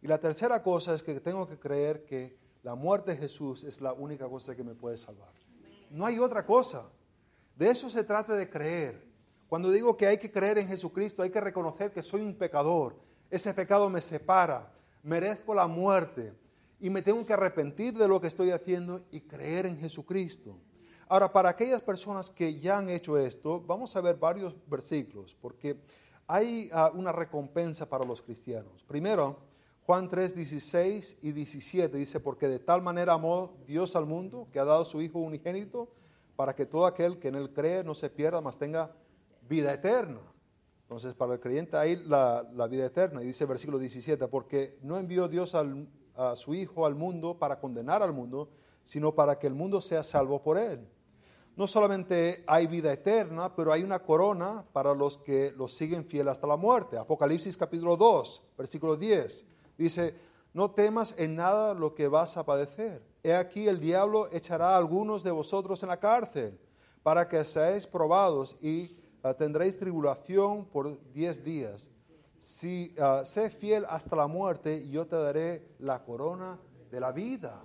Y 0.00 0.08
la 0.08 0.18
tercera 0.18 0.62
cosa 0.62 0.94
es 0.94 1.02
que 1.02 1.20
tengo 1.20 1.46
que 1.48 1.58
creer 1.58 2.04
que 2.04 2.36
la 2.62 2.74
muerte 2.74 3.12
de 3.12 3.18
Jesús 3.18 3.64
es 3.64 3.80
la 3.80 3.92
única 3.92 4.28
cosa 4.28 4.56
que 4.56 4.64
me 4.64 4.74
puede 4.74 4.96
salvar. 4.96 5.32
No 5.90 6.06
hay 6.06 6.18
otra 6.18 6.44
cosa. 6.44 6.90
De 7.56 7.70
eso 7.70 7.88
se 7.88 8.02
trata 8.02 8.34
de 8.34 8.48
creer. 8.48 9.11
Cuando 9.52 9.70
digo 9.70 9.98
que 9.98 10.06
hay 10.06 10.16
que 10.16 10.32
creer 10.32 10.56
en 10.56 10.66
Jesucristo, 10.66 11.22
hay 11.22 11.28
que 11.28 11.38
reconocer 11.38 11.92
que 11.92 12.02
soy 12.02 12.22
un 12.22 12.34
pecador. 12.34 12.96
Ese 13.28 13.52
pecado 13.52 13.90
me 13.90 14.00
separa, 14.00 14.72
merezco 15.02 15.54
la 15.54 15.66
muerte 15.66 16.32
y 16.80 16.88
me 16.88 17.02
tengo 17.02 17.26
que 17.26 17.34
arrepentir 17.34 17.92
de 17.92 18.08
lo 18.08 18.18
que 18.18 18.28
estoy 18.28 18.50
haciendo 18.50 19.02
y 19.10 19.20
creer 19.20 19.66
en 19.66 19.76
Jesucristo. 19.76 20.56
Ahora, 21.06 21.30
para 21.30 21.50
aquellas 21.50 21.82
personas 21.82 22.30
que 22.30 22.58
ya 22.60 22.78
han 22.78 22.88
hecho 22.88 23.18
esto, 23.18 23.60
vamos 23.60 23.94
a 23.94 24.00
ver 24.00 24.16
varios 24.16 24.56
versículos, 24.66 25.36
porque 25.38 25.76
hay 26.26 26.70
ah, 26.72 26.90
una 26.94 27.12
recompensa 27.12 27.86
para 27.86 28.06
los 28.06 28.22
cristianos. 28.22 28.82
Primero, 28.84 29.36
Juan 29.84 30.08
3, 30.08 30.34
16 30.34 31.18
y 31.20 31.32
17 31.32 31.94
dice, 31.98 32.20
porque 32.20 32.48
de 32.48 32.58
tal 32.58 32.80
manera 32.80 33.12
amó 33.12 33.52
Dios 33.66 33.96
al 33.96 34.06
mundo 34.06 34.48
que 34.50 34.60
ha 34.60 34.64
dado 34.64 34.86
su 34.86 35.02
Hijo 35.02 35.18
unigénito 35.18 35.90
para 36.36 36.54
que 36.54 36.64
todo 36.64 36.86
aquel 36.86 37.18
que 37.18 37.28
en 37.28 37.34
él 37.34 37.52
cree 37.52 37.84
no 37.84 37.94
se 37.94 38.08
pierda, 38.08 38.40
mas 38.40 38.56
tenga 38.56 38.96
vida 39.52 39.74
eterna. 39.74 40.20
Entonces, 40.82 41.14
para 41.14 41.34
el 41.34 41.40
creyente 41.40 41.76
hay 41.76 41.96
la, 41.96 42.42
vida 42.70 42.86
eterna. 42.86 43.22
Y 43.22 43.26
dice 43.26 43.44
el 43.44 43.48
versículo 43.48 43.78
17, 43.78 44.26
porque 44.28 44.78
no 44.82 44.96
envió 44.96 45.28
Dios 45.28 45.54
a 45.54 46.36
su 46.36 46.54
Hijo 46.54 46.86
al 46.86 46.94
mundo 46.94 47.38
para 47.38 47.60
condenar 47.60 48.02
al 48.02 48.12
mundo, 48.14 48.48
sino 48.82 49.14
para 49.14 49.38
que 49.38 49.46
el 49.46 49.54
mundo 49.54 49.80
sea 49.82 50.02
salvo 50.02 50.42
por 50.42 50.56
él. 50.56 50.88
No 51.54 51.68
solamente 51.68 52.42
hay 52.46 52.66
vida 52.66 52.90
eterna, 52.92 53.54
pero 53.54 53.74
hay 53.74 53.82
una 53.82 54.02
corona 54.02 54.64
para 54.72 54.94
los 54.94 55.18
que 55.18 55.52
los 55.54 55.74
siguen 55.74 56.06
fiel 56.06 56.28
hasta 56.28 56.46
la 56.46 56.56
muerte. 56.56 56.96
Apocalipsis 56.96 57.58
capítulo 57.58 57.96
2, 57.98 58.52
versículo 58.56 58.96
10. 58.96 59.44
Dice, 59.76 60.14
no 60.54 60.70
temas 60.70 61.14
en 61.18 61.36
nada 61.36 61.74
lo 61.74 61.94
que 61.94 62.08
vas 62.08 62.38
a 62.38 62.46
padecer. 62.46 63.02
He 63.22 63.34
aquí 63.34 63.68
el 63.68 63.80
diablo 63.80 64.32
echará 64.32 64.70
a 64.70 64.78
algunos 64.78 65.22
de 65.22 65.30
vosotros 65.30 65.82
en 65.82 65.90
la 65.90 66.00
cárcel 66.00 66.58
para 67.02 67.28
que 67.28 67.44
seáis 67.44 67.86
probados 67.86 68.56
y 68.62 68.96
tendréis 69.36 69.78
tribulación 69.78 70.64
por 70.66 70.98
diez 71.12 71.44
días. 71.44 71.90
Si 72.38 72.94
uh, 72.98 73.24
sé 73.24 73.50
fiel 73.50 73.84
hasta 73.88 74.16
la 74.16 74.26
muerte, 74.26 74.88
yo 74.88 75.06
te 75.06 75.14
daré 75.14 75.74
la 75.78 76.02
corona 76.02 76.58
de 76.90 76.98
la 76.98 77.12
vida. 77.12 77.62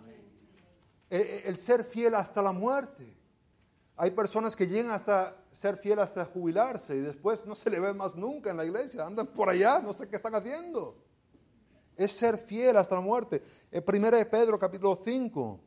E, 1.10 1.18
e, 1.18 1.50
el, 1.50 1.58
ser 1.58 1.84
fiel 1.84 2.14
hasta 2.14 2.44
la 2.44 2.52
muerte. 2.52 3.12
Hay 3.96 4.12
personas 4.12 4.56
que 4.56 4.68
llegan 4.68 4.92
hasta 4.92 5.36
ser 5.52 5.78
fiel 5.78 5.98
hasta 5.98 6.24
jubilarse 6.26 6.96
y 6.96 7.00
después 7.00 7.44
no 7.48 7.56
se 7.56 7.72
le 7.72 7.80
ve 7.80 7.94
más 7.94 8.16
nunca 8.16 8.52
en 8.52 8.58
la 8.58 8.66
iglesia. 8.66 9.06
Andan 9.06 9.26
por 9.26 9.50
allá, 9.50 9.80
no 9.80 9.94
sé 9.94 10.08
qué 10.08 10.18
están 10.18 10.36
haciendo. 10.36 10.96
Es 11.96 12.12
ser 12.12 12.38
fiel 12.38 12.78
hasta 12.78 12.94
la 12.94 13.02
muerte. 13.02 13.42
En 13.72 13.84
1 13.84 14.12
de 14.12 14.26
Pedro 14.26 14.60
capítulo 14.60 15.02
5, 15.04 15.60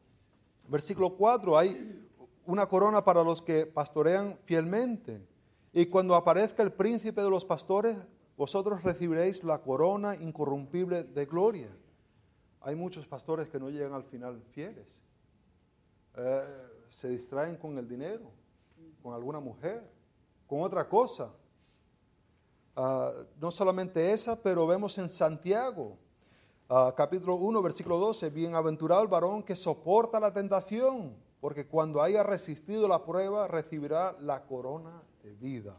versículo 0.68 1.16
4, 1.16 1.58
hay 1.58 2.08
una 2.46 2.66
corona 2.66 3.04
para 3.04 3.24
los 3.24 3.42
que 3.42 3.66
pastorean 3.66 4.38
fielmente. 4.44 5.26
Y 5.72 5.86
cuando 5.86 6.16
aparezca 6.16 6.62
el 6.62 6.72
príncipe 6.72 7.22
de 7.22 7.30
los 7.30 7.44
pastores, 7.44 7.96
vosotros 8.36 8.82
recibiréis 8.82 9.44
la 9.44 9.62
corona 9.62 10.16
incorrumpible 10.16 11.04
de 11.04 11.26
gloria. 11.26 11.68
Hay 12.62 12.74
muchos 12.74 13.06
pastores 13.06 13.48
que 13.48 13.60
no 13.60 13.70
llegan 13.70 13.92
al 13.92 14.02
final 14.04 14.42
fieles. 14.50 15.00
Eh, 16.16 16.42
se 16.88 17.08
distraen 17.08 17.56
con 17.56 17.78
el 17.78 17.86
dinero, 17.86 18.30
con 19.02 19.14
alguna 19.14 19.38
mujer, 19.38 19.88
con 20.46 20.62
otra 20.62 20.88
cosa. 20.88 21.32
Ah, 22.74 23.12
no 23.40 23.50
solamente 23.50 24.12
esa, 24.12 24.42
pero 24.42 24.66
vemos 24.66 24.98
en 24.98 25.08
Santiago, 25.08 25.96
ah, 26.68 26.92
capítulo 26.96 27.36
1, 27.36 27.62
versículo 27.62 27.98
12, 27.98 28.30
bienaventurado 28.30 29.02
el 29.02 29.08
varón 29.08 29.44
que 29.44 29.54
soporta 29.54 30.18
la 30.18 30.32
tentación, 30.32 31.14
porque 31.40 31.68
cuando 31.68 32.02
haya 32.02 32.24
resistido 32.24 32.88
la 32.88 33.04
prueba 33.04 33.46
recibirá 33.46 34.16
la 34.20 34.44
corona 34.46 35.02
de 35.22 35.34
vida. 35.34 35.76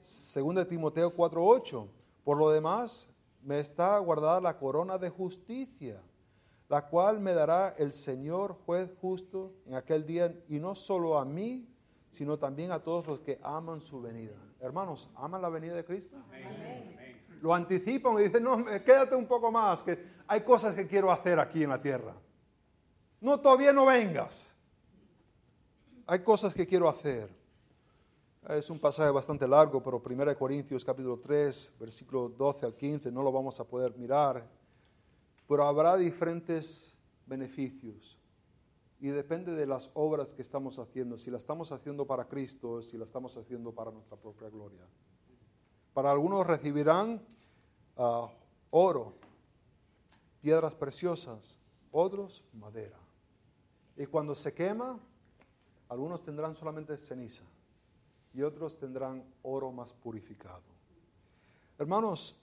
Según 0.00 0.56
de 0.56 0.64
Timoteo 0.64 1.14
4:8. 1.14 1.88
Por 2.24 2.38
lo 2.38 2.50
demás, 2.50 3.06
me 3.42 3.58
está 3.58 3.98
guardada 3.98 4.40
la 4.40 4.58
corona 4.58 4.98
de 4.98 5.10
justicia, 5.10 6.00
la 6.68 6.88
cual 6.88 7.20
me 7.20 7.34
dará 7.34 7.74
el 7.78 7.92
Señor 7.92 8.56
juez 8.64 8.90
justo 9.00 9.52
en 9.66 9.74
aquel 9.74 10.06
día, 10.06 10.34
y 10.48 10.58
no 10.58 10.74
solo 10.74 11.18
a 11.18 11.24
mí, 11.24 11.68
sino 12.10 12.38
también 12.38 12.72
a 12.72 12.82
todos 12.82 13.06
los 13.06 13.20
que 13.20 13.38
aman 13.42 13.80
su 13.80 14.00
venida. 14.00 14.36
hermanos, 14.60 15.10
¿aman 15.16 15.42
la 15.42 15.50
venida 15.50 15.74
de 15.74 15.84
Cristo? 15.84 16.16
Lo 17.42 17.52
anticipan 17.52 18.18
y 18.18 18.22
dicen, 18.22 18.42
no, 18.42 18.64
quédate 18.64 19.14
un 19.14 19.26
poco 19.26 19.52
más, 19.52 19.82
que 19.82 20.02
hay 20.26 20.40
cosas 20.40 20.74
que 20.74 20.86
quiero 20.86 21.10
hacer 21.12 21.38
aquí 21.38 21.62
en 21.62 21.68
la 21.68 21.82
tierra. 21.82 22.14
No, 23.20 23.38
todavía 23.40 23.72
no 23.74 23.84
vengas. 23.84 24.50
Hay 26.06 26.20
cosas 26.20 26.54
que 26.54 26.66
quiero 26.66 26.88
hacer. 26.88 27.28
Es 28.48 28.68
un 28.68 28.78
pasaje 28.78 29.10
bastante 29.10 29.48
largo, 29.48 29.82
pero 29.82 30.02
1 30.04 30.36
Corintios 30.36 30.84
capítulo 30.84 31.18
3, 31.18 31.76
versículo 31.80 32.28
12 32.28 32.66
al 32.66 32.74
15, 32.74 33.10
no 33.10 33.22
lo 33.22 33.32
vamos 33.32 33.58
a 33.58 33.64
poder 33.64 33.96
mirar. 33.96 34.46
Pero 35.48 35.64
habrá 35.64 35.96
diferentes 35.96 36.92
beneficios. 37.24 38.18
Y 39.00 39.08
depende 39.08 39.52
de 39.52 39.64
las 39.64 39.90
obras 39.94 40.34
que 40.34 40.42
estamos 40.42 40.78
haciendo, 40.78 41.16
si 41.16 41.30
la 41.30 41.38
estamos 41.38 41.72
haciendo 41.72 42.06
para 42.06 42.28
Cristo, 42.28 42.82
si 42.82 42.98
la 42.98 43.06
estamos 43.06 43.34
haciendo 43.38 43.72
para 43.72 43.90
nuestra 43.90 44.18
propia 44.18 44.50
gloria. 44.50 44.86
Para 45.94 46.10
algunos 46.10 46.46
recibirán 46.46 47.22
ah, 47.96 48.28
oro, 48.68 49.14
piedras 50.42 50.74
preciosas, 50.74 51.58
otros 51.90 52.44
madera. 52.52 52.98
Y 53.96 54.04
cuando 54.04 54.34
se 54.34 54.52
quema, 54.52 55.00
algunos 55.88 56.22
tendrán 56.22 56.54
solamente 56.54 56.98
ceniza 56.98 57.44
y 58.34 58.42
otros 58.42 58.76
tendrán 58.76 59.24
oro 59.42 59.70
más 59.70 59.92
purificado. 59.92 60.62
Hermanos, 61.78 62.40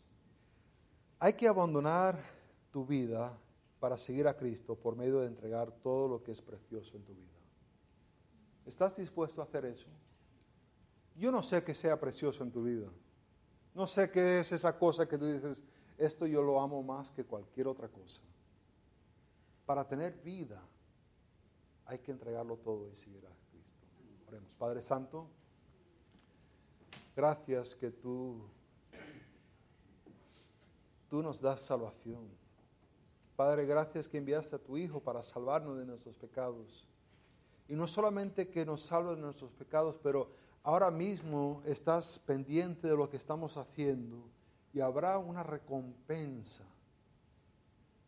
hay 1.19 1.33
que 1.33 1.47
abandonar 1.47 2.17
tu 2.71 2.85
vida 2.85 3.37
para 3.79 3.97
seguir 3.97 4.27
a 4.27 4.35
Cristo 4.35 4.75
por 4.75 4.95
medio 4.95 5.19
de 5.19 5.27
entregar 5.27 5.71
todo 5.83 6.07
lo 6.07 6.23
que 6.23 6.31
es 6.31 6.41
precioso 6.41 6.95
en 6.95 7.03
tu 7.03 7.13
vida. 7.13 7.27
¿Estás 8.65 8.95
dispuesto 8.95 9.41
a 9.41 9.43
hacer 9.43 9.65
eso? 9.65 9.87
Yo 11.15 11.31
no 11.31 11.43
sé 11.43 11.63
que 11.63 11.75
sea 11.75 11.99
precioso 11.99 12.43
en 12.43 12.51
tu 12.51 12.63
vida. 12.63 12.87
No 13.73 13.85
sé 13.85 14.09
qué 14.09 14.39
es 14.39 14.51
esa 14.51 14.77
cosa 14.77 15.07
que 15.07 15.17
tú 15.17 15.25
dices, 15.25 15.63
esto 15.97 16.25
yo 16.25 16.41
lo 16.41 16.59
amo 16.61 16.81
más 16.83 17.11
que 17.11 17.25
cualquier 17.25 17.67
otra 17.67 17.89
cosa. 17.89 18.21
Para 19.65 19.87
tener 19.87 20.13
vida 20.21 20.61
hay 21.85 21.99
que 21.99 22.11
entregarlo 22.11 22.57
todo 22.57 22.89
y 22.89 22.95
seguir 22.95 23.25
a 23.25 23.49
Cristo. 23.51 23.87
Oremos. 24.27 24.51
Padre 24.57 24.81
Santo, 24.81 25.27
gracias 27.15 27.75
que 27.75 27.91
tú, 27.91 28.41
tú 31.09 31.21
nos 31.21 31.41
das 31.41 31.61
salvación. 31.61 32.29
Padre, 33.35 33.65
gracias 33.65 34.07
que 34.07 34.17
enviaste 34.17 34.55
a 34.55 34.59
tu 34.59 34.77
Hijo 34.77 34.99
para 34.99 35.23
salvarnos 35.23 35.77
de 35.77 35.85
nuestros 35.85 36.15
pecados. 36.15 36.85
Y 37.67 37.75
no 37.75 37.87
solamente 37.87 38.49
que 38.49 38.65
nos 38.65 38.83
salve 38.83 39.15
de 39.15 39.21
nuestros 39.21 39.51
pecados, 39.51 39.97
pero 40.03 40.29
ahora 40.63 40.91
mismo 40.91 41.61
estás 41.65 42.19
pendiente 42.19 42.87
de 42.87 42.95
lo 42.95 43.09
que 43.09 43.17
estamos 43.17 43.57
haciendo 43.57 44.29
y 44.73 44.79
habrá 44.81 45.17
una 45.17 45.43
recompensa. 45.43 46.65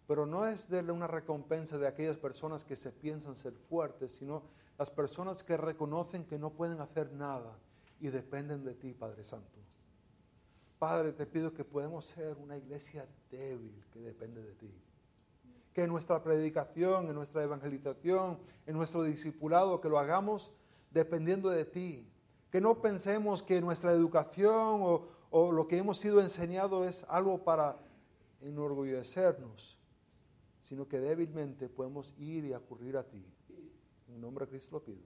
Pero 0.06 0.26
no 0.26 0.46
es 0.46 0.70
de 0.70 0.80
una 0.92 1.08
recompensa 1.08 1.78
de 1.78 1.88
aquellas 1.88 2.18
personas 2.18 2.66
que 2.66 2.76
se 2.76 2.92
piensan 2.92 3.36
ser 3.36 3.54
fuertes, 3.54 4.12
sino 4.12 4.44
las 4.78 4.92
personas 4.92 5.44
que 5.44 5.56
reconocen 5.56 6.26
que 6.26 6.38
no 6.38 6.52
pueden 6.52 6.82
hacer 6.82 7.12
nada 7.14 7.58
y 8.04 8.10
dependen 8.10 8.64
de 8.64 8.76
ti, 8.76 8.94
Padre 8.94 9.24
Santo. 9.24 9.60
Padre, 10.78 11.14
te 11.14 11.26
pido 11.26 11.54
que 11.54 11.64
podamos 11.64 12.06
ser 12.06 12.36
una 12.38 12.58
iglesia 12.58 13.08
débil 13.32 13.84
que 13.92 14.00
depende 14.00 14.44
de 14.44 14.54
ti 14.56 14.84
que 15.74 15.84
en 15.84 15.90
nuestra 15.90 16.22
predicación, 16.22 17.08
en 17.08 17.16
nuestra 17.16 17.44
evangelización, 17.44 18.38
en 18.68 18.76
nuestro 18.76 19.04
discipulado, 19.04 19.82
que 19.82 19.90
lo 19.90 19.98
hagamos 19.98 20.52
dependiendo 20.92 21.50
de 21.50 21.66
ti. 21.66 22.08
Que 22.52 22.62
no 22.62 22.80
pensemos 22.80 23.42
que 23.42 23.60
nuestra 23.60 23.92
educación 23.92 24.82
o, 24.84 25.08
o 25.32 25.52
lo 25.52 25.68
que 25.68 25.78
hemos 25.78 25.98
sido 25.98 26.22
enseñado 26.22 26.88
es 26.88 27.04
algo 27.10 27.44
para 27.44 27.80
enorgullecernos, 28.42 29.80
sino 30.62 30.88
que 30.88 31.00
débilmente 31.00 31.68
podemos 31.70 32.14
ir 32.18 32.46
y 32.46 32.54
acudir 32.54 32.96
a 32.96 33.04
ti. 33.04 33.26
En 34.08 34.22
nombre 34.22 34.46
de 34.46 34.52
Cristo 34.52 34.70
lo 34.74 34.84
pido. 34.84 35.02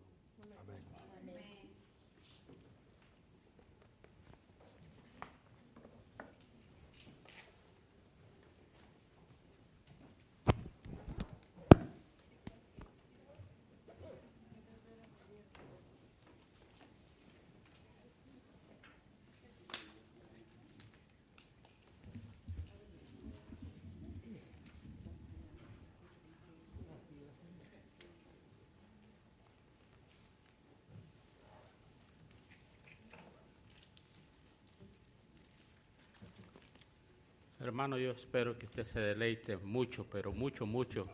Hermano, 37.68 37.98
yo 37.98 38.12
espero 38.12 38.58
que 38.58 38.66
usted 38.66 38.86
se 38.86 39.02
deleite 39.02 39.58
mucho, 39.58 40.10
pero 40.10 40.32
mucho, 40.32 40.66
mucho 40.66 41.06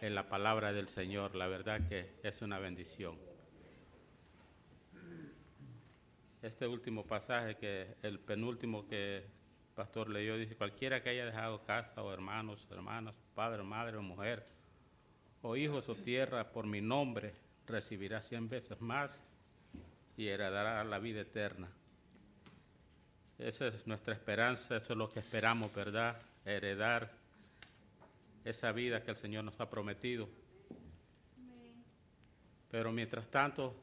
en 0.00 0.14
la 0.14 0.26
palabra 0.26 0.72
del 0.72 0.88
Señor. 0.88 1.34
La 1.34 1.48
verdad 1.48 1.86
que 1.86 2.14
es 2.22 2.40
una 2.40 2.58
bendición. 2.58 3.18
Este 6.40 6.66
último 6.66 7.04
pasaje, 7.04 7.58
que 7.58 7.94
el 8.00 8.18
penúltimo 8.18 8.88
que 8.88 9.18
el 9.18 9.24
pastor 9.74 10.08
leyó, 10.08 10.38
dice, 10.38 10.56
cualquiera 10.56 11.02
que 11.02 11.10
haya 11.10 11.26
dejado 11.26 11.62
casa 11.64 12.02
o 12.02 12.10
hermanos, 12.10 12.66
hermanas, 12.70 13.14
padre, 13.34 13.62
madre 13.62 13.98
o 13.98 14.02
mujer, 14.02 14.46
o 15.42 15.56
hijos 15.56 15.90
o 15.90 15.94
tierra 15.94 16.52
por 16.52 16.66
mi 16.66 16.80
nombre, 16.80 17.34
recibirá 17.66 18.22
cien 18.22 18.48
veces 18.48 18.80
más 18.80 19.22
y 20.16 20.28
heredará 20.28 20.84
la 20.84 20.98
vida 20.98 21.20
eterna. 21.20 21.70
Esa 23.38 23.68
es 23.68 23.86
nuestra 23.86 24.14
esperanza, 24.14 24.76
eso 24.76 24.92
es 24.92 24.98
lo 24.98 25.10
que 25.10 25.20
esperamos, 25.20 25.74
¿verdad? 25.74 26.20
Heredar 26.44 27.10
esa 28.44 28.72
vida 28.72 29.02
que 29.02 29.10
el 29.10 29.16
Señor 29.16 29.44
nos 29.44 29.60
ha 29.60 29.68
prometido. 29.70 30.28
Pero 32.70 32.92
mientras 32.92 33.28
tanto, 33.28 33.74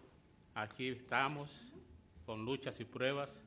aquí 0.53 0.89
estamos 0.89 1.73
con 2.25 2.45
luchas 2.45 2.79
y 2.79 2.85
pruebas, 2.85 3.45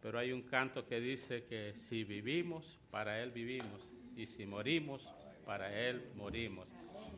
pero 0.00 0.18
hay 0.18 0.32
un 0.32 0.42
canto 0.42 0.86
que 0.86 1.00
dice 1.00 1.44
que 1.44 1.74
si 1.74 2.04
vivimos, 2.04 2.78
para 2.90 3.22
Él 3.22 3.32
vivimos, 3.32 3.88
y 4.16 4.26
si 4.26 4.46
morimos, 4.46 5.08
para 5.44 5.72
Él 5.72 6.10
morimos. 6.14 6.68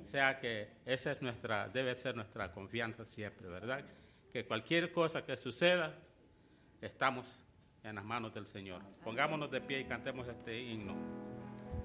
O 0.03 0.07
sea 0.07 0.41
que 0.41 0.69
esa 0.87 1.13
es 1.13 1.23
nuestra, 1.23 1.69
debe 1.69 1.95
ser 1.97 2.17
nuestra 2.17 2.53
confianza 2.53 3.05
siempre, 3.05 3.49
¿verdad? 3.49 3.85
Que 4.33 4.47
cualquier 4.47 4.93
cosa 4.93 5.25
que 5.25 5.37
suceda, 5.37 5.95
estamos 6.81 7.45
en 7.83 7.97
las 7.97 8.05
manos 8.05 8.35
del 8.35 8.47
Señor. 8.47 8.83
Pongámonos 9.05 9.51
de 9.51 9.61
pie 9.61 9.81
y 9.81 9.85
cantemos 9.85 10.27
este 10.29 10.61
himno. 10.61 11.18